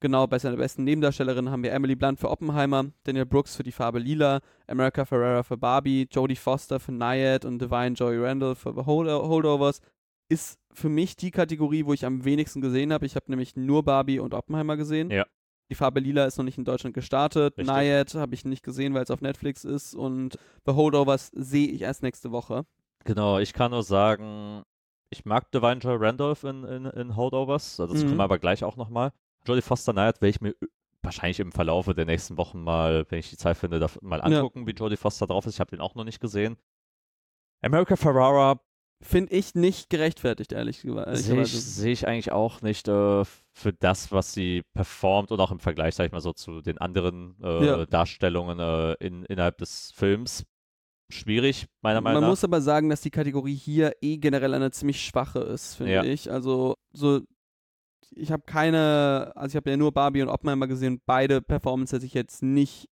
[0.00, 3.72] genau, bei seiner besten Nebendarstellerin haben wir Emily Blunt für Oppenheimer, Daniel Brooks für Die
[3.72, 8.72] Farbe Lila, America Ferrera für Barbie, Jodie Foster für Nayad und Divine Joy Randall für
[8.74, 9.80] The Hold Holdovers.
[10.30, 13.06] Ist für mich die Kategorie, wo ich am wenigsten gesehen habe.
[13.06, 15.10] Ich habe nämlich nur Barbie und Oppenheimer gesehen.
[15.10, 15.24] Ja.
[15.70, 17.56] Die Farbe Lila ist noch nicht in Deutschland gestartet.
[17.58, 19.94] Nayad habe ich nicht gesehen, weil es auf Netflix ist.
[19.94, 22.64] Und The Holdovers sehe ich erst nächste Woche.
[23.04, 24.62] Genau, ich kann nur sagen,
[25.10, 28.08] ich mag Divine Joy Randolph in, in, in Holdovers, also das Mhm.
[28.08, 29.12] kommen wir aber gleich auch nochmal.
[29.48, 30.54] Jodie Foster Knight werde ich mir
[31.02, 34.72] wahrscheinlich im Verlaufe der nächsten Wochen mal, wenn ich die Zeit finde, mal angucken, wie
[34.72, 35.54] Jodie Foster drauf ist.
[35.54, 36.56] Ich habe den auch noch nicht gesehen.
[37.62, 38.60] America Ferrara
[39.00, 41.16] Finde ich nicht gerechtfertigt, ehrlich gesagt.
[41.18, 45.52] sehe ich, seh ich eigentlich auch nicht äh, für das, was sie performt und auch
[45.52, 47.86] im Vergleich, sag ich mal so, zu den anderen äh, Ja.
[47.86, 50.44] Darstellungen äh, in, innerhalb des Films.
[51.10, 52.30] Schwierig, meiner Meinung Man nach.
[52.30, 56.02] muss aber sagen, dass die Kategorie hier eh generell eine ziemlich schwache ist, finde Ja.
[56.02, 56.30] ich.
[56.32, 57.20] Also, so,
[58.14, 61.00] ich habe keine, also ich habe ja nur Barbie und Oppenheimer gesehen.
[61.06, 62.88] Beide Performances hätte ich jetzt nicht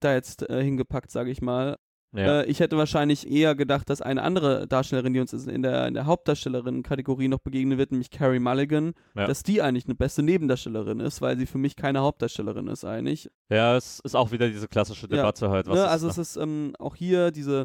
[0.00, 1.76] da jetzt äh, hingepackt, sage ich mal.
[2.14, 2.40] Ja.
[2.42, 5.94] Äh, ich hätte wahrscheinlich eher gedacht, dass eine andere Darstellerin, die uns in der, in
[5.94, 9.26] der Hauptdarstellerin-Kategorie noch begegnen wird, nämlich Carrie Mulligan, Ja.
[9.26, 13.30] dass die eigentlich eine beste Nebendarstellerin ist, weil sie für mich keine Hauptdarstellerin ist eigentlich.
[13.48, 15.16] ja, es ist auch wieder diese klassische Ja.
[15.16, 15.66] Debatte halt.
[15.68, 15.88] Was ne?
[15.88, 17.64] Also es ist ähm, auch hier diese,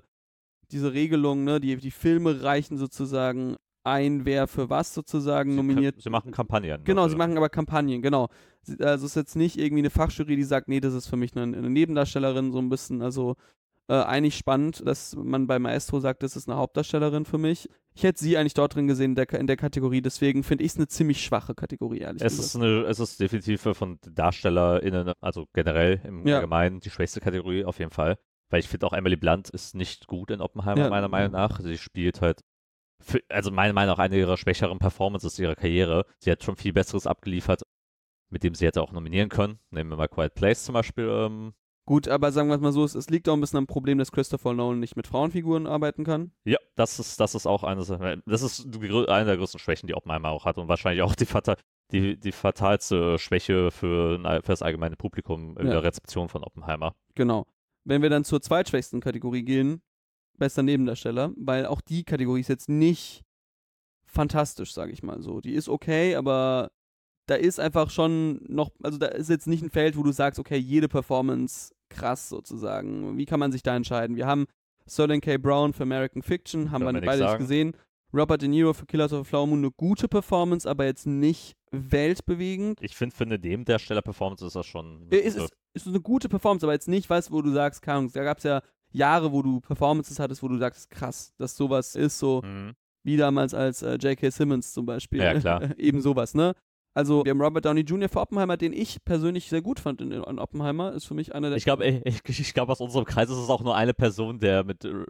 [0.72, 1.60] diese Regelung, ne?
[1.60, 6.02] die, die Filme reichen sozusagen ein, wer für was sozusagen sie, nominiert.
[6.02, 6.84] Sie machen Kampagnen.
[6.84, 7.10] Genau, dafür.
[7.12, 8.28] sie machen aber Kampagnen, genau.
[8.80, 11.36] Also es ist jetzt nicht irgendwie eine Fachjury, die sagt, nee, das ist für mich
[11.36, 13.02] eine, eine Nebendarstellerin, so ein bisschen.
[13.02, 13.36] Also
[13.90, 17.70] äh, eigentlich spannend, dass man bei Maestro sagt, das ist eine Hauptdarstellerin für mich.
[17.96, 20.72] Ich hätte sie eigentlich dort drin gesehen in der, in der Kategorie, deswegen finde ich
[20.72, 22.46] es eine ziemlich schwache Kategorie, ehrlich Es gesagt.
[22.48, 23.98] ist, eine, es ist definitiv von
[24.42, 26.36] DarstellerInnen, also generell im Ja.
[26.36, 28.18] Allgemeinen, die schwächste Kategorie auf jeden Fall.
[28.50, 30.90] Weil ich finde auch Emily Blunt ist nicht gut in Oppenheimer, Ja.
[30.90, 31.60] meiner Meinung nach.
[31.60, 32.42] Sie spielt halt,
[33.02, 36.06] für, also meiner Meinung nach, eine ihrer schwächeren Performances ihrer Karriere.
[36.20, 37.64] Sie hat schon viel Besseres abgeliefert,
[38.30, 39.60] mit dem sie hätte auch nominieren können.
[39.72, 41.08] Nehmen wir mal Quiet Place zum Beispiel.
[41.10, 41.54] Ähm,
[41.86, 43.98] Gut, aber sagen wir es mal so, es, es liegt auch ein bisschen am Problem,
[43.98, 46.32] dass Christopher Nolan nicht mit Frauenfiguren arbeiten kann.
[46.44, 47.80] ja, das ist, das ist auch eine,
[48.26, 51.56] das ist eine der größten Schwächen, die Oppenheimer auch hat und wahrscheinlich auch die, fatal,
[51.94, 55.74] die, die fatalste Schwäche für, für das allgemeine Publikum in Ja.
[55.76, 56.94] der Rezeption von Oppenheimer.
[57.16, 57.48] Genau.
[57.86, 59.82] Wenn wir dann zur zweitschwächsten Kategorie gehen,
[60.38, 63.24] bester Nebendarsteller, weil auch die Kategorie ist jetzt nicht
[64.06, 65.42] fantastisch, sage ich mal so.
[65.42, 66.70] Die ist okay, aber
[67.28, 70.40] da ist einfach schon noch, also da ist jetzt nicht ein Feld, wo du sagst,
[70.40, 73.18] okay, jede Performance krass sozusagen.
[73.18, 74.16] Wie kann man sich da entscheiden?
[74.16, 74.46] Wir haben
[74.90, 75.38] Sterling K.
[75.38, 77.76] Brown für American Fiction, haben wir wir beide nicht gesehen.
[78.14, 81.58] Robert De Niro für Killers of the Flower Moon eine gute Performance, aber jetzt nicht
[81.72, 82.80] weltbewegend.
[82.82, 85.12] Ich finde, für eine Nebendarsteller-Performance ist das schon.
[85.12, 87.98] Äh, Ist, ist, ist eine gute Performance, aber jetzt nicht was, wo du sagst, keine
[88.00, 91.56] Ahnung, da gab es ja Jahre, wo du Performances hattest, wo du sagst, krass, dass
[91.56, 92.74] sowas ist, so Mhm.
[93.04, 94.30] wie damals als äh, J.K.
[94.32, 95.20] Simmons zum Beispiel.
[95.22, 95.62] Ja, klar.
[95.78, 96.54] Eben sowas, ne?
[96.94, 98.10] Also, wir haben Robert Downey Jr.
[98.10, 100.94] für Oppenheimer, den ich persönlich sehr gut fand in, in Oppenheimer.
[100.94, 101.58] Ist für mich einer der.
[101.58, 104.64] Ich glaube, ich, ich glaube, aus unserem Kreis ist es auch nur eine Person, der
[104.64, 105.06] mit äh,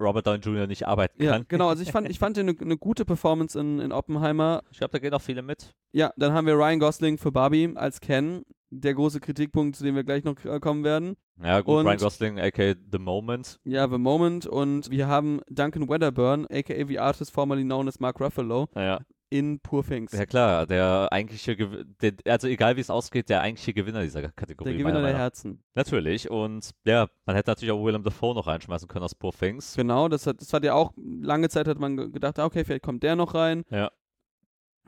[0.00, 0.66] Robert Downey Jr.
[0.66, 1.44] nicht arbeiten ja, kann.
[1.48, 1.68] genau.
[1.68, 4.62] Also, ich fand, ich fand eine eine gute Performance in, in Oppenheimer.
[4.70, 5.74] Ich glaube, da gehen auch viele mit.
[5.92, 8.42] Ja, dann haben wir Ryan Gosling für Barbie als Ken.
[8.70, 11.16] Der große Kritikpunkt, zu dem wir gleich noch äh, kommen werden.
[11.42, 13.60] Ja, gut, Und- Ryan Gosling, aka The Moment.
[13.64, 14.46] Ja, The Moment.
[14.46, 18.98] Und wir haben Duncan Wedderburn, aka the artist formerly known as Mark Ruffalo, Ja,
[19.28, 20.12] in Poor Things.
[20.12, 24.22] ja klar, der eigentliche, Gew- der, also egal wie es ausgeht, der eigentliche Gewinner dieser
[24.30, 24.70] Kategorie.
[24.70, 25.16] der Gewinner der.
[25.16, 25.62] Herzen.
[25.74, 29.74] Natürlich, und ja, man hätte natürlich auch Willem Dafoe noch reinschmeißen können aus Poor Things.
[29.74, 32.64] Genau, das hat, das hat ja auch, lange Zeit hat man ge- gedacht, ah, okay,
[32.64, 33.62] vielleicht kommt der noch rein.
[33.70, 33.90] Ja.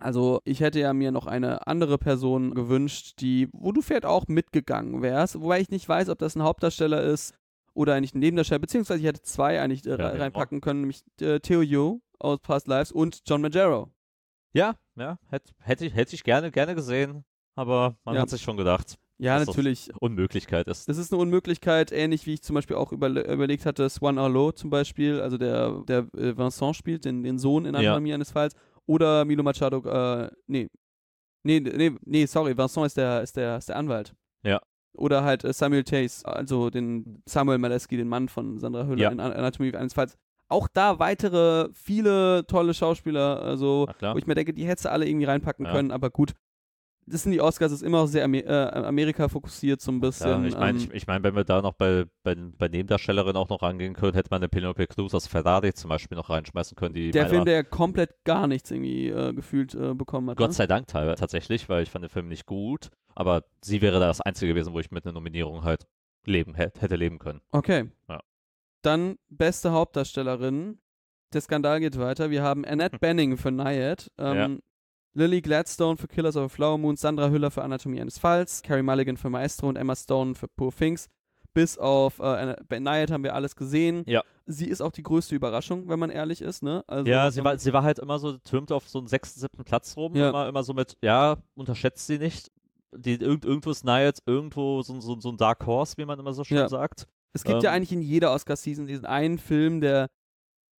[0.01, 4.29] Also ich hätte ja mir noch eine andere Person gewünscht, die, wo du vielleicht auch
[4.29, 7.35] mitgegangen wärst, wobei ich nicht weiß, ob das ein Hauptdarsteller ist
[7.75, 11.03] oder eigentlich ein Nebendarsteller, beziehungsweise ich hätte zwei eigentlich äh, Ja, re- reinpacken können, nämlich
[11.21, 13.91] äh, Theo Yu aus Past Lives und John Magero.
[14.53, 17.25] Ja, ja, hätte hätte ich, hätte ich gerne, gerne gesehen,
[17.57, 18.23] aber man Ja.
[18.23, 19.91] hat sich schon gedacht, Ja, natürlich.
[20.01, 20.89] Unmöglichkeit ist.
[20.89, 24.53] Das ist eine Unmöglichkeit, ähnlich wie ich zum Beispiel auch überle überlegt hatte, Swan Arlo
[24.53, 27.81] zum Beispiel, also der, der äh, Vincent spielt, den, den Sohn in Ja.
[27.81, 28.55] Anatomie eines Falls,
[28.89, 30.69] oder Milo Machado, äh, nee,
[31.45, 34.15] nee, nee, nee, sorry, Vincent ist der, ist der, ist der Anwalt.
[34.43, 34.61] Ja.
[34.97, 39.11] Oder halt äh, Samuel Tace, also den Samuel Maleski, den Mann von Sandra Hüller Ja.
[39.11, 40.17] in An- Anatomie eines Falls.
[40.49, 45.07] Auch da weitere, viele tolle Schauspieler, also wo ich mir denke, die hättest du alle
[45.07, 45.73] irgendwie reinpacken Ja.
[45.73, 46.33] können, aber gut.
[47.11, 50.43] Das sind die Oscars, ist immer sehr Amer äh, Amerika fokussiert, so ein bisschen.
[50.43, 53.37] Ja, ich meine, ähm, ich, ich mein, wenn wir da noch bei, bei, bei Nebendarstellerinnen
[53.37, 56.77] auch noch rangehen können, hätte man eine Penelope Cruz aus Ferrari zum Beispiel noch reinschmeißen
[56.77, 60.37] können, die der Film, der komplett gar nichts irgendwie äh, gefühlt äh, bekommen hat.
[60.37, 60.55] Gott ne?
[60.55, 64.07] sei Dank teilweise tatsächlich, weil ich fand den Film nicht gut, aber sie wäre da
[64.07, 65.87] das Einzige gewesen, wo ich mit einer Nominierung halt
[66.25, 67.41] leben hätte, leben können.
[67.51, 67.91] Okay.
[68.09, 68.21] Ja.
[68.83, 70.79] Dann beste Hauptdarstellerin.
[71.33, 72.31] Der Skandal geht weiter.
[72.31, 74.61] Wir haben Annette Benning für Nayad, ähm,
[75.19, 78.83] Lily Gladstone für Killers of a Flower Moon, Sandra Hüller für Anatomie eines Falls, Carrie
[78.83, 81.09] Mulligan für Maestro und Emma Stone für Poor Things.
[81.55, 84.05] Bis auf äh, bei Nayad haben wir alles gesehen.
[84.07, 84.23] Ja.
[84.47, 86.85] Sie ist auch die größte Überraschung, wenn man ehrlich ist, ne?
[86.87, 89.65] Also, Ja, sie war, sie war halt immer so, türmt auf so einen sechsten, siebten
[89.65, 90.29] Platz rum, Ja.
[90.29, 92.51] immer, immer so mit, ja, unterschätzt sie nicht.
[92.97, 96.33] Die, irgend, irgendwo ist Niles, irgendwo so, so, so ein Dark Horse, wie man immer
[96.33, 96.69] so schön Ja.
[96.69, 97.09] sagt.
[97.33, 100.09] Es gibt ja Ähm, eigentlich in jeder Oscar-Season diesen einen Film, der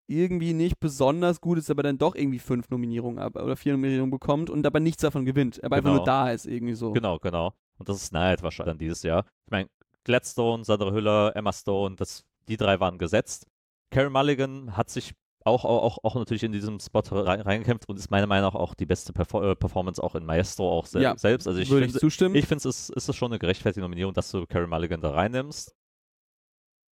[0.09, 4.11] irgendwie nicht besonders gut ist, aber dann doch irgendwie fünf Nominierungen ab oder vier Nominierungen
[4.11, 5.63] bekommt und aber nichts davon gewinnt.
[5.63, 5.97] Aber einfach Genau.
[5.97, 6.91] nur da ist irgendwie so.
[6.91, 7.53] Genau, genau.
[7.77, 9.25] Und das ist Niles wahrscheinlich dann dieses Jahr.
[9.45, 9.69] Ich meine,
[10.03, 13.45] Gladstone, Sandra Hüller, Emma Stone, das, die drei waren gesetzt.
[13.91, 15.13] Carrie Mulligan hat sich
[15.45, 18.73] auch, auch, auch, natürlich in diesem Spot rein, reingekämpft und ist meiner Meinung nach auch
[18.75, 21.47] die beste Perfor äh, Performance auch in Maestro auch sel Ja, selbst.
[21.47, 22.35] Also ich Würde ich zustimmen.
[22.35, 25.11] Ich finde, es ist, ist es schon eine gerechtfertigte Nominierung, dass du Carrie Mulligan da
[25.11, 25.73] reinnimmst.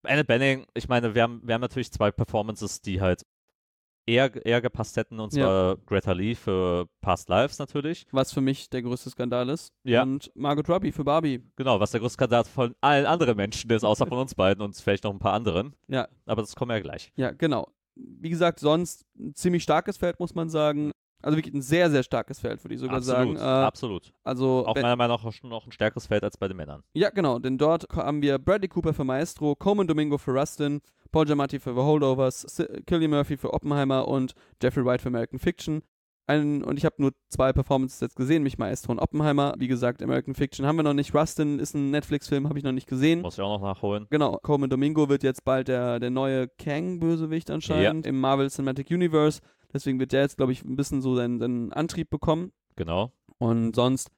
[0.07, 3.23] Annette Benning, ich meine, wir haben, wir haben natürlich zwei Performances, die halt
[4.05, 5.43] eher, eher gepasst hätten, und Ja.
[5.43, 8.05] zwar Greta Lee für Past Lives natürlich.
[8.11, 9.73] Was für mich der größte Skandal ist.
[9.83, 10.03] Ja.
[10.03, 11.43] Und Margot Robbie für Barbie.
[11.57, 14.75] Genau, was der größte Kandidat von allen anderen Menschen ist, außer von uns beiden und
[14.77, 15.75] vielleicht noch ein paar anderen.
[15.87, 16.07] Ja.
[16.25, 17.11] Aber das kommen wir ja gleich.
[17.17, 17.67] Ja, genau.
[17.95, 20.91] Wie gesagt, sonst ein ziemlich starkes Feld, muss man sagen.
[21.21, 23.61] Also wirklich ein sehr, sehr starkes Feld, würde ich sogar absolut, sagen.
[23.63, 24.13] Äh, absolut.
[24.23, 26.83] also Auch wenn- meiner Meinung nach schon noch ein stärkeres Feld als bei den Männern.
[26.93, 30.79] Ja, genau, denn dort haben wir Bradley Cooper für Maestro, Coleman Domingo für Rustin,
[31.11, 35.39] Paul Giamatti für The Holdovers, S- Cillian Murphy für Oppenheimer und Jeffrey Wright für American
[35.39, 35.81] Fiction.
[36.29, 39.53] Ein, und ich habe nur zwei Performances jetzt gesehen, mich Maestro und Oppenheimer.
[39.57, 41.15] Wie gesagt, American Fiction haben wir noch nicht.
[41.15, 43.21] Rustin ist ein Netflix-Film, habe ich noch nicht gesehen.
[43.21, 44.07] Muss ich auch noch nachholen.
[44.09, 49.39] Genau, Coleman Domingo wird jetzt bald der, der neue Kang-Bösewicht anscheinend im Marvel Cinematic Universe.
[49.73, 52.51] Deswegen wird der jetzt, glaube ich, ein bisschen so seinen, seinen Antrieb bekommen.
[52.75, 53.11] Genau.
[53.37, 54.09] Und sonst,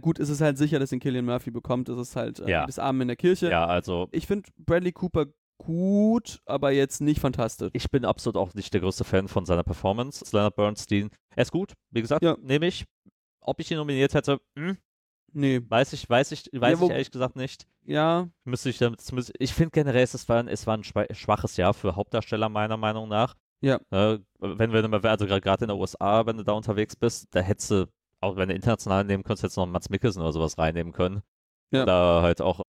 [0.00, 1.88] gut, ist es halt sicher, dass ihn Killian Murphy bekommt.
[1.88, 2.66] Das ist halt äh, Ja.
[2.66, 3.50] des Armen in der Kirche.
[3.50, 5.26] Ja, also Ich finde Bradley Cooper
[5.58, 7.70] gut, aber jetzt nicht fantastisch.
[7.74, 10.24] ich bin absolut auch nicht der größte Fan von seiner Performance.
[10.32, 12.36] Leonard Bernstein, er ist gut, wie gesagt, Ja.
[12.40, 12.84] nehme ich.
[13.42, 14.76] Ob ich ihn nominiert hätte, hm,
[15.32, 17.64] Nee, weiß ich, weiß ich, weiß wo- ich ehrlich gesagt nicht.
[17.84, 19.00] ja, Müsste ich damit,
[19.38, 22.76] ich finde generell, es war, ein- es war ein schwa- schwaches Jahr für Hauptdarsteller, meiner
[22.76, 23.36] Meinung nach.
[23.60, 23.80] Ja.
[23.90, 27.70] Äh, wenn wir, also gerade in der USA, wenn du da unterwegs bist, da hättest
[27.70, 27.88] du,
[28.20, 31.22] auch wenn du international nehmen könntest, hättest du noch Mats Mikkelsen oder sowas reinnehmen können.
[31.70, 31.82] Ja.
[31.82, 32.62] Oder halt auch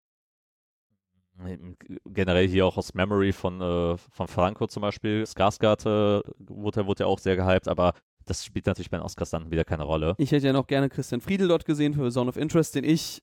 [2.06, 7.04] generell hier auch aus Memory von, äh, von Franco zum Beispiel, Skarsgård äh, wurde, wurde
[7.04, 10.14] ja auch sehr gehypt, aber das spielt natürlich bei den Oscars dann wieder keine Rolle.
[10.18, 13.22] ich hätte ja noch gerne Christian Friedel dort gesehen für Zone of Interest, den ich.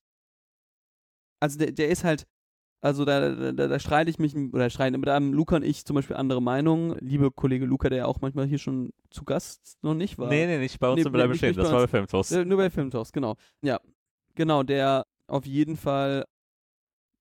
[1.40, 2.26] Also der, der ist halt.
[2.86, 5.86] Also da, da, da, streite ich mich, oder streiten, aber da haben Luca und ich
[5.86, 6.96] zum Beispiel andere Meinungen.
[7.00, 10.30] Liebe Kollege Luca, der ja auch manchmal hier schon zu Gast noch nicht war.
[10.30, 11.88] Nee, nee, nicht bei uns Nee, im Bleibe nicht- stehen, das bei war bei.
[11.88, 12.32] Filmtoast.
[12.34, 13.38] Äh, nur bei Filmtalks, genau.
[13.64, 13.80] Ja,
[14.36, 16.26] genau, der auf jeden Fall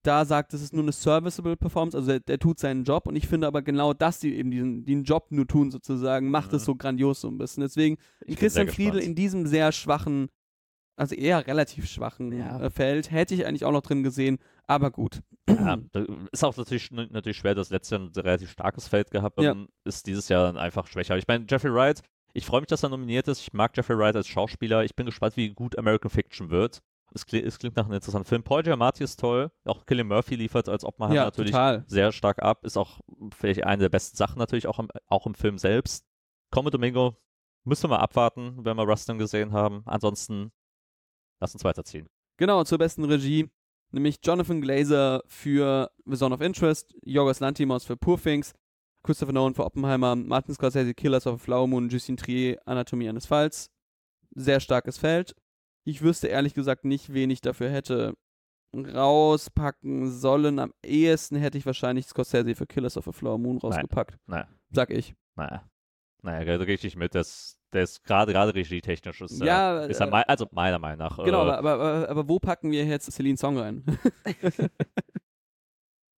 [0.03, 3.15] da sagt, es ist nur eine serviceable Performance, also der, der tut seinen Job und
[3.15, 6.61] ich finde aber genau, dass die eben diesen, den Job nur tun sozusagen, macht es
[6.61, 6.65] Mhm.
[6.65, 7.61] so grandios so ein bisschen.
[7.61, 7.97] Deswegen
[8.27, 10.27] Ich Christian Friedel in diesem sehr schwachen,
[10.95, 12.61] also eher relativ schwachen Ja.
[12.61, 15.21] äh, Feld hätte ich eigentlich auch noch drin gesehen, aber gut.
[15.47, 15.77] Ja,
[16.31, 19.51] ist auch natürlich, natürlich schwer, das letzte Jahr ein relativ starkes Feld gehabt Ja.
[19.51, 21.17] und ist dieses Jahr dann einfach schwächer.
[21.17, 22.01] Ich meine, Jeffrey Wright,
[22.33, 23.41] ich freue mich, dass er nominiert ist.
[23.41, 24.83] Ich mag Jeffrey Wright als Schauspieler.
[24.83, 26.81] Ich bin gespannt, wie gut American Fiction wird.
[27.13, 28.43] Es, kli es klingt nach einem interessanten Film.
[28.43, 29.51] Paul Giamatti ist toll.
[29.63, 31.85] Auch Killian Murphy liefert als Oppenheimer ja, natürlich total.
[31.87, 32.65] sehr stark ab.
[32.65, 32.99] Ist auch
[33.37, 36.05] vielleicht eine der besten Sachen natürlich auch im, auch im Film selbst.
[36.51, 37.15] Komme Domingo,
[37.63, 39.83] müssen wir mal abwarten, wenn wir Rustin gesehen haben.
[39.85, 40.51] Ansonsten
[41.39, 42.09] lass uns weiterziehen.
[42.37, 43.49] Genau, zur besten Regie,
[43.95, 48.53] nämlich Jonathan Glazer für The Zone of Interest, Yorgos Lantimos für Poor Things,
[49.03, 53.25] Christopher Nolan für Oppenheimer, Martin Scorsese, Killers of a Flower Moon, Justine Trier, Anatomie eines
[53.25, 53.69] Falls.
[54.35, 55.35] Sehr starkes Feld.
[55.85, 58.15] Ich wüsste ehrlich gesagt nicht, wen ich dafür hätte
[58.75, 60.59] rauspacken sollen.
[60.59, 64.17] Am ehesten hätte ich wahrscheinlich Scorsese für Killers of a Flower Moon rausgepackt.
[64.25, 65.15] Naja, Sag ich.
[65.35, 65.63] naja.
[66.21, 67.13] Naja, da gehe ich nicht mit.
[67.13, 69.21] Das, der ist gerade gerade regietechnisch.
[69.21, 71.17] Ist, er- Ja, ist er äh, also meiner Meinung nach.
[71.23, 73.83] Genau, äh, aber, aber, aber, wo packen wir jetzt Celine Song rein?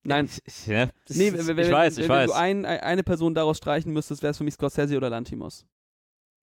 [0.04, 0.30] Nein.
[0.46, 2.30] Ich, ja, Nee, ich wenn, wenn, weiß, wenn, ich wenn weiß.
[2.30, 5.66] du ein, ein, eine Person daraus streichen müsstest, wäre es für mich Scorsese oder Lantimos.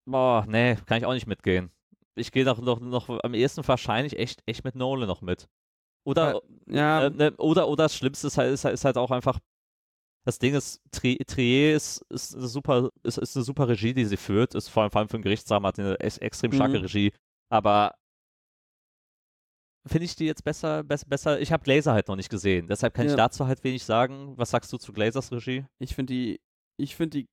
[0.07, 1.71] Boah, nee, kann ich auch nicht mitgehen.
[2.15, 5.49] Ich gehe noch, noch, noch am ehesten wahrscheinlich echt, echt mit Nolan noch mit.
[6.07, 9.11] Oder, Ja, äh, ne, oder, oder das Schlimmste ist halt, ist, halt- ist halt auch
[9.11, 9.39] einfach,
[10.25, 14.05] das Ding ist, Tri Trier ist, ist, eine super, ist, ist eine super Regie, die
[14.07, 16.79] sie führt, ist vor allem, vor allem für einen Gerichtssaal hat eine ex extrem starke
[16.79, 16.83] Mhm.
[16.83, 17.13] Regie,
[17.51, 17.95] aber
[19.87, 22.95] finde ich die jetzt besser, besser, besser, ich habe Glazer halt noch nicht gesehen, deshalb
[22.95, 23.17] kann ich Ja.
[23.17, 24.33] dazu halt wenig sagen.
[24.39, 25.67] Was sagst du zu Glazers Regie?
[25.79, 26.41] ich finde die,
[26.79, 27.29] ich finde die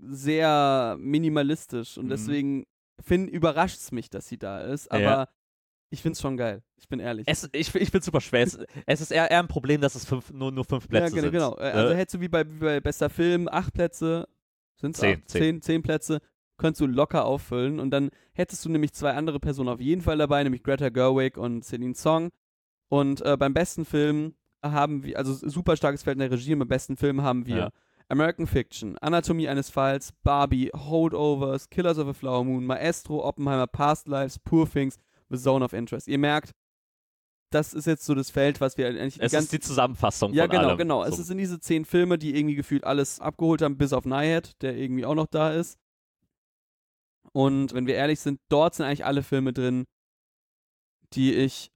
[0.00, 2.10] sehr minimalistisch und Mhm.
[2.10, 2.66] deswegen
[3.28, 5.28] überrascht es mich, dass sie da ist, aber Ja.
[5.90, 6.62] Ich finde es schon geil.
[6.78, 7.26] Ich bin ehrlich.
[7.28, 8.42] Es, ich ich finde super schwer.
[8.44, 11.22] Es, es ist eher, eher ein Problem, dass es fünf, nur, nur fünf Plätze ja,
[11.22, 11.58] genau, sind.
[11.60, 11.70] genau.
[11.70, 11.96] Äh, Also Ne?
[11.96, 14.28] hättest du wie bei, wie bei bester Film acht Plätze,
[14.76, 15.40] sind es Zehn, zehn, zehn.
[15.40, 16.20] zehn, zehn Plätze,
[16.58, 20.18] könntest du locker auffüllen und dann hättest du nämlich zwei andere Personen auf jeden Fall
[20.18, 22.30] dabei, nämlich Greta Gerwig und Celine Song.
[22.88, 26.58] Und äh, beim besten Film haben wir, also super starkes Feld in der Regie, und
[26.60, 27.70] beim besten Film haben wir Ja.
[28.08, 34.08] American Fiction, Anatomie eines Falls, Barbie, Holdovers, Killers of a Flower Moon, Maestro, Oppenheimer, Past
[34.08, 34.98] Lives, Poor Things,
[35.30, 36.08] The Zone of Interest.
[36.08, 36.52] Ihr merkt,
[37.50, 40.44] das ist jetzt so das Feld, was wir eigentlich Es ganz ist die Zusammenfassung ja,
[40.44, 40.78] von genau, allem.
[40.78, 41.04] genau.
[41.04, 41.20] So.
[41.20, 44.76] Es sind diese zehn Filme, die irgendwie gefühlt alles abgeholt haben, bis auf Nyhead, der
[44.76, 45.78] irgendwie auch noch da ist.
[47.32, 49.84] Und wenn wir ehrlich sind, dort sind eigentlich alle Filme drin,
[51.12, 51.70] die ich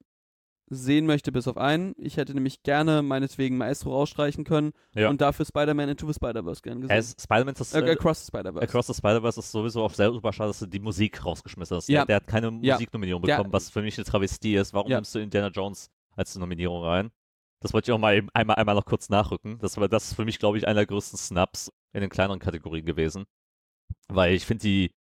[0.72, 1.94] sehen möchte, bis auf einen.
[1.98, 5.11] Ich hätte nämlich gerne meinetwegen Maestro rausstreichen können Ja.
[5.11, 6.96] und dafür Spider-Man Into the Spider-Verse gern gesehen.
[6.96, 8.62] Es- Spider-Man ist äh, Across the Spider-Verse.
[8.68, 11.88] Across the Spider-Verse ist sowieso auch sehr super schade, dass du die Musik rausgeschmissen hast.
[11.88, 12.00] Ja.
[12.00, 12.74] Der, der hat keine Ja.
[12.74, 14.72] Musiknominierung bekommen, was für mich eine Travestie ist.
[14.72, 17.11] Warum nimmst du Indiana Jones als Nominierung rein?
[17.62, 19.59] Das wollte ich auch mal eben, einmal, einmal noch kurz nachrücken.
[19.59, 22.38] Das war das ist für mich, glaube ich, einer der größten Snaps in den kleineren
[22.38, 23.26] Kategorien gewesen.
[24.09, 24.92] Weil ich finde, die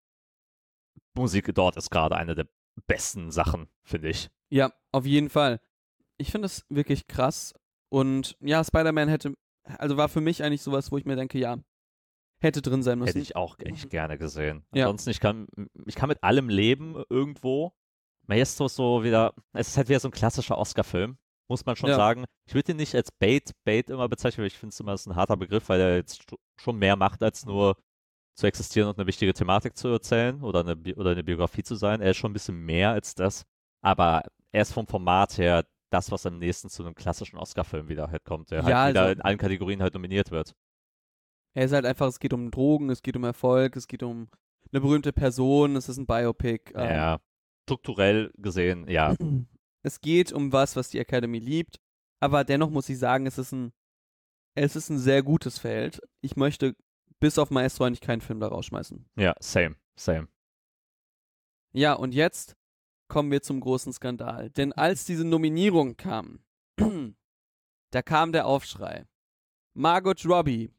[1.16, 2.48] Musik dort ist gerade eine der
[2.88, 4.30] besten Sachen, finde ich.
[4.50, 5.60] Ja, auf jeden Fall.
[6.18, 7.54] Ich finde das wirklich krass.
[7.90, 9.34] Und ja, Spider-Man hätte,
[9.64, 11.58] also war für mich eigentlich sowas, wo ich mir denke, ja,
[12.42, 13.08] hätte drin sein müssen.
[13.10, 14.66] Hätte ich auch echt gerne gesehen.
[14.74, 14.86] Ja.
[14.86, 15.48] Ansonsten, ich kann,
[15.86, 17.74] ich kann mit allem leben irgendwo.
[18.28, 21.18] Maestro ist so wieder, es ist halt wieder so ein klassischer Oscar-Film,
[21.50, 21.96] muss man schon Ja.
[21.96, 22.26] sagen.
[22.48, 25.08] Ich würde ihn nicht als Bait, Bait immer bezeichnen, weil ich finde es immer ist
[25.08, 26.24] ein harter Begriff, weil er jetzt
[26.62, 27.76] schon mehr macht, als nur
[28.36, 31.76] zu existieren und eine wichtige Thematik zu erzählen oder eine, Bi- oder eine Biografie zu
[31.76, 32.02] sein.
[32.02, 33.46] Er ist schon ein bisschen mehr als das,
[33.82, 38.12] aber er ist vom Format her das, was am nächsten zu einem klassischen Oscar-Film wieder
[38.12, 40.56] halt kommt, der halt Ja, wieder also- in allen Kategorien halt nominiert wird.
[41.56, 44.30] Er ist halt einfach, es geht um Drogen, es geht um Erfolg, es geht um
[44.72, 46.72] eine berühmte Person, es ist ein Biopic.
[46.76, 47.20] ähm, Ja,
[47.68, 49.16] strukturell gesehen, ja.
[49.82, 51.80] Es geht um was, was die Academy liebt,
[52.20, 53.72] aber dennoch muss ich sagen, es ist ein,
[54.54, 56.02] es ist ein sehr gutes Feld.
[56.22, 56.76] Ich möchte
[57.22, 59.06] bis auf Maestro eigentlich keinen Film da rausschmeißen.
[59.16, 60.28] Ja, same, same.
[61.72, 62.58] Ja, und jetzt
[63.10, 64.50] kommen wir zum großen Skandal.
[64.52, 66.40] Denn als diese Nominierung kam,
[67.92, 69.06] da kam der Aufschrei.
[69.74, 70.72] Margot Robbie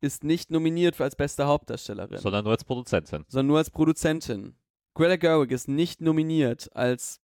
[0.00, 3.24] ist nicht nominiert für als beste Hauptdarstellerin, Sondern nur als Produzentin.
[3.28, 4.56] sondern nur als Produzentin.
[4.94, 7.20] Greta Gerwig ist nicht nominiert als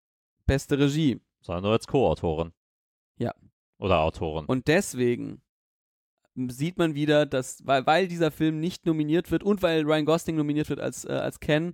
[0.45, 1.21] beste Regie.
[1.41, 2.51] sondern nur als Co-Autorin.
[3.17, 3.33] Ja.
[3.77, 4.45] Oder Autorin.
[4.45, 5.41] Und deswegen
[6.35, 10.35] sieht man wieder, dass, weil, weil dieser Film nicht nominiert wird und weil Ryan Gosling
[10.37, 11.73] nominiert wird als, äh, als Ken,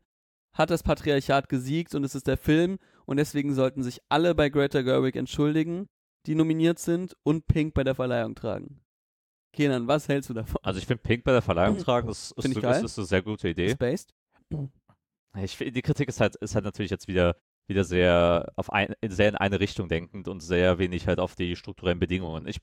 [0.58, 4.50] hat das Patriarchat gesiegt und es ist der Film und deswegen sollten sich alle bei
[4.50, 5.88] Greta Gerwig entschuldigen,
[6.26, 8.82] die nominiert sind und Pink bei der Verleihung tragen.
[9.54, 10.60] Kenan, was hältst du davon?
[10.63, 13.50] also ich finde Pink bei der Verleihung tragen, ist, ist, ist, ist eine sehr gute
[13.50, 13.70] Idee.
[13.70, 14.13] Spaced?
[15.41, 17.36] Ich, die Kritik ist halt, ist halt natürlich jetzt wieder,
[17.67, 21.56] wieder sehr, auf ein, sehr in eine Richtung denkend und sehr wenig halt auf die
[21.56, 22.48] strukturellen Bedingungen.
[22.48, 22.58] Ich,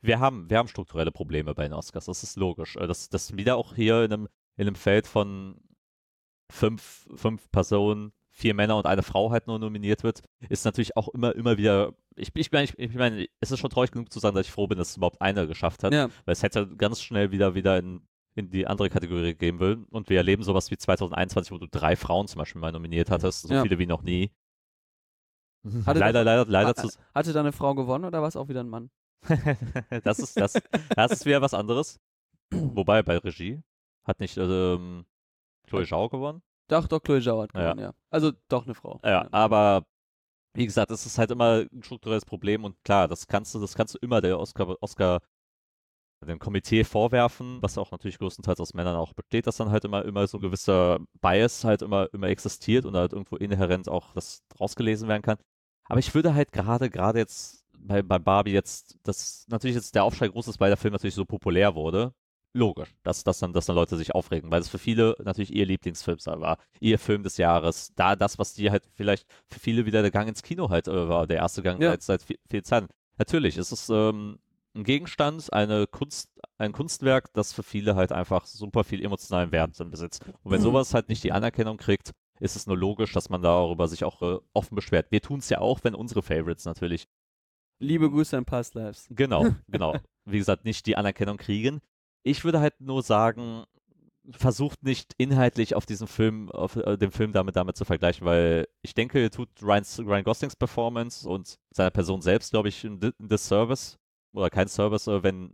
[0.00, 2.74] wir, haben, wir haben strukturelle Probleme bei den Oscars, das ist logisch.
[2.74, 5.60] Dass das wieder auch hier in einem, in einem Feld von
[6.50, 11.08] fünf, fünf Personen, vier Männer und eine Frau halt nur nominiert wird, ist natürlich auch
[11.08, 11.92] immer, immer wieder.
[12.16, 14.52] Ich, ich meine, ich, ich mein, es ist schon traurig genug zu sagen, dass ich
[14.52, 15.92] froh bin, dass es überhaupt einer geschafft hat.
[15.92, 18.02] Ja, Weil es hätte ganz schnell wieder, wieder in,
[18.34, 19.84] in die andere Kategorie gehen will.
[19.90, 23.42] Und wir erleben sowas wie 2021, wo du drei Frauen zum Beispiel mal nominiert hattest,
[23.42, 23.62] so Ja.
[23.62, 24.30] viele wie noch nie.
[25.84, 26.88] Hatte leider, leider, leider zu.
[27.14, 28.90] hatte da eine Frau gewonnen oder war es auch wieder ein Mann?
[30.04, 30.54] das ist das.
[30.96, 32.00] Das ist wieder was anderes.
[32.50, 33.60] Wobei bei Regie
[34.04, 35.04] hat nicht ähm,
[35.70, 36.42] Chloe Zhao gewonnen.
[36.68, 37.72] Doch, doch, Chloe Zhao hat Ja.
[37.72, 37.92] gewonnen, ja.
[38.10, 39.00] Also doch eine Frau.
[39.04, 39.84] Ja, aber
[40.54, 43.74] wie gesagt, es ist halt immer ein strukturelles Problem und klar, das kannst du, das
[43.74, 45.20] kannst du immer der Oscar, Oscar
[46.26, 50.04] dem Komitee vorwerfen, was auch natürlich größtenteils aus Männern auch besteht, dass dann halt immer,
[50.04, 54.42] immer so ein gewisser Bias halt immer, immer existiert und halt irgendwo inhärent auch das
[54.58, 55.38] rausgelesen werden kann.
[55.84, 60.04] Aber ich würde halt gerade, gerade jetzt bei, bei Barbie jetzt, dass natürlich jetzt der
[60.04, 62.12] Aufschrei groß ist, weil der Film natürlich so populär wurde.
[62.52, 65.66] Logisch, dass, dass, dann, dass dann Leute sich aufregen, weil es für viele natürlich ihr
[65.66, 70.02] Lieblingsfilm war, ihr Film des Jahres, da das, was die halt vielleicht für viele wieder
[70.02, 71.90] der Gang ins Kino halt äh, war, der erste Gang Ja.
[71.90, 72.86] seit, seit viel, viel Zeit.
[73.18, 74.40] Natürlich, es ist ähm,
[74.74, 79.78] ein Gegenstand, eine Kunst, ein Kunstwerk, das für viele halt einfach super viel emotionalen Wert
[79.78, 80.24] dann besitzt.
[80.42, 80.64] Und wenn Mhm.
[80.64, 82.10] sowas halt nicht die Anerkennung kriegt,
[82.40, 85.10] ist es nur logisch, dass man darüber sich auch äh, offen beschwert.
[85.10, 87.06] Wir tun es ja auch, wenn unsere Favorites natürlich
[87.78, 89.06] Liebe Grüße an Past Lives.
[89.10, 89.96] Genau, genau.
[90.24, 91.80] Wie gesagt, nicht die Anerkennung kriegen.
[92.22, 93.64] Ich würde halt nur sagen,
[94.32, 98.68] versucht nicht inhaltlich auf diesen Film, auf äh, den Film damit, damit zu vergleichen, weil
[98.82, 103.12] ich denke, tut Ryan, Ryan Goslings Performance und seiner Person selbst, glaube ich, ein Di-
[103.18, 103.98] ein Disservice
[104.32, 105.52] oder kein Service, äh, wenn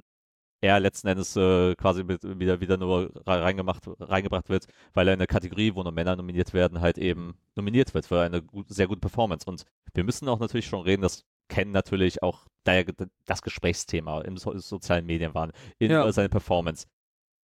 [0.61, 5.14] er letzten Endes äh, quasi mit, wieder, wieder nur re- reingemacht, reingebracht wird, weil er
[5.14, 8.66] in einer Kategorie, wo nur Männer nominiert werden, halt eben nominiert wird für eine gut,
[8.70, 9.48] sehr gute Performance.
[9.48, 14.56] Und wir müssen auch natürlich schon reden, dass Ken natürlich auch das Gesprächsthema im so,
[14.59, 16.06] sozialen Medien waren, in Ja.
[16.06, 16.87] äh, seiner Performance.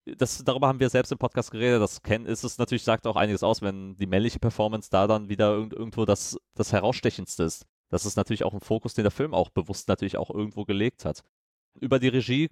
[0.05, 3.15] Das, darüber haben wir selbst im Podcast geredet, dass Ken ist es natürlich, sagt auch
[3.15, 7.67] einiges aus, wenn die männliche Performance da dann wieder irgend, irgendwo das, das Herausstechendste ist.
[7.89, 11.05] Das ist natürlich auch ein Fokus, den der Film auch bewusst natürlich auch irgendwo gelegt
[11.05, 11.23] hat.
[11.79, 12.51] Über die Regie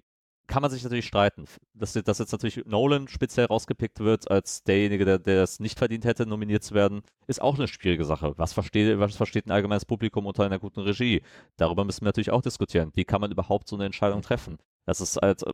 [0.51, 1.45] kann man sich natürlich streiten.
[1.73, 6.03] Dass, dass jetzt natürlich Nolan speziell rausgepickt wird als derjenige, der, der es nicht verdient
[6.03, 8.33] hätte, nominiert zu werden, ist auch eine schwierige Sache.
[8.35, 11.21] Was versteht, was versteht ein allgemeines Publikum unter einer guten Regie?
[11.55, 12.91] Darüber müssen wir natürlich auch diskutieren.
[12.95, 14.57] Wie kann man überhaupt so eine Entscheidung treffen?
[14.85, 15.53] Das ist halt, äh,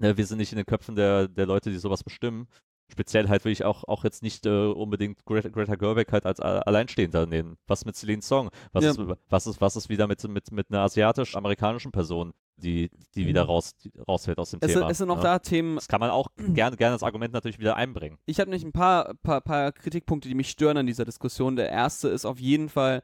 [0.00, 2.46] ne, wir sind nicht in den Köpfen der, der Leute, die sowas bestimmen.
[2.92, 6.38] Speziell halt will ich auch, auch jetzt nicht äh, unbedingt Greta, Greta Gerwig halt als
[6.40, 7.56] Alleinstehender nehmen.
[7.66, 8.50] Was mit Celine Song?
[8.72, 8.90] Was, Ja.
[8.92, 9.00] ist,
[9.30, 13.74] was, ist, was ist wieder mit, mit, mit einer asiatisch-amerikanischen Person, die, die wieder raus,
[14.06, 14.88] rausfällt aus dem Es, Thema?
[14.88, 15.22] es sind auch ja.
[15.22, 18.18] da Themen, Das kann man auch gerne, gerne als Argument natürlich wieder einbringen.
[18.26, 21.56] ich habe nämlich ein paar, paar, paar Kritikpunkte, die mich stören an dieser Diskussion.
[21.56, 23.02] Der erste ist auf jeden Fall,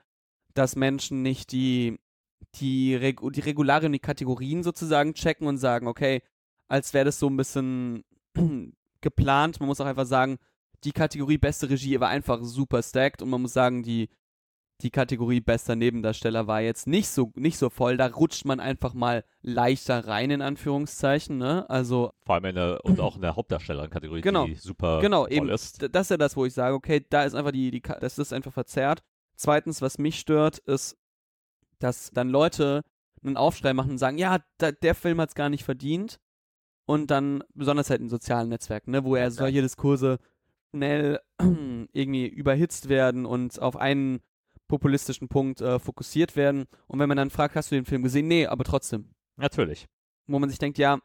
[0.54, 1.98] dass Menschen nicht die,
[2.56, 6.22] die, Reg die Regularien, die Kategorien sozusagen checken und sagen, okay,
[6.68, 8.04] als wäre das so ein bisschen
[9.00, 9.60] geplant.
[9.60, 10.38] Man muss auch einfach sagen,
[10.84, 14.08] die Kategorie beste Regie war einfach super stacked und man muss sagen, die,
[14.80, 17.96] die Kategorie bester Nebendarsteller war jetzt nicht so, nicht so voll.
[17.96, 21.68] Da rutscht man einfach mal leichter rein, in Anführungszeichen, ne?
[21.68, 22.12] Also.
[22.24, 24.46] Vor allem in der, und auch in der Hauptdarstellerkategorie, Genau.
[24.46, 25.48] die super genau, voll eben.
[25.48, 25.82] ist.
[25.92, 28.32] Das ist ja das, wo ich sage, okay, da ist einfach die, die, das ist
[28.32, 29.02] einfach verzerrt.
[29.34, 30.96] Zweitens, was mich stört, ist,
[31.80, 32.82] dass dann Leute
[33.24, 36.20] einen Aufschrei machen und sagen, ja, da, der Film hat es gar nicht verdient.
[36.86, 40.18] Und dann, besonders halt in sozialen Netzwerken, ne, wo ja solche Diskurse
[40.70, 41.20] schnell
[41.92, 44.20] irgendwie überhitzt werden und auf einen
[44.68, 46.66] populistischen Punkt äh, fokussiert werden.
[46.86, 48.28] Und wenn man dann fragt, hast du den Film gesehen?
[48.28, 49.10] Nee, aber trotzdem.
[49.36, 49.86] Natürlich.
[50.26, 51.00] Wo man sich denkt, ja,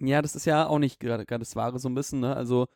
[0.00, 2.34] ja, das ist ja auch nicht gerade das Wahre so ein bisschen, ne?
[2.34, 2.66] Also,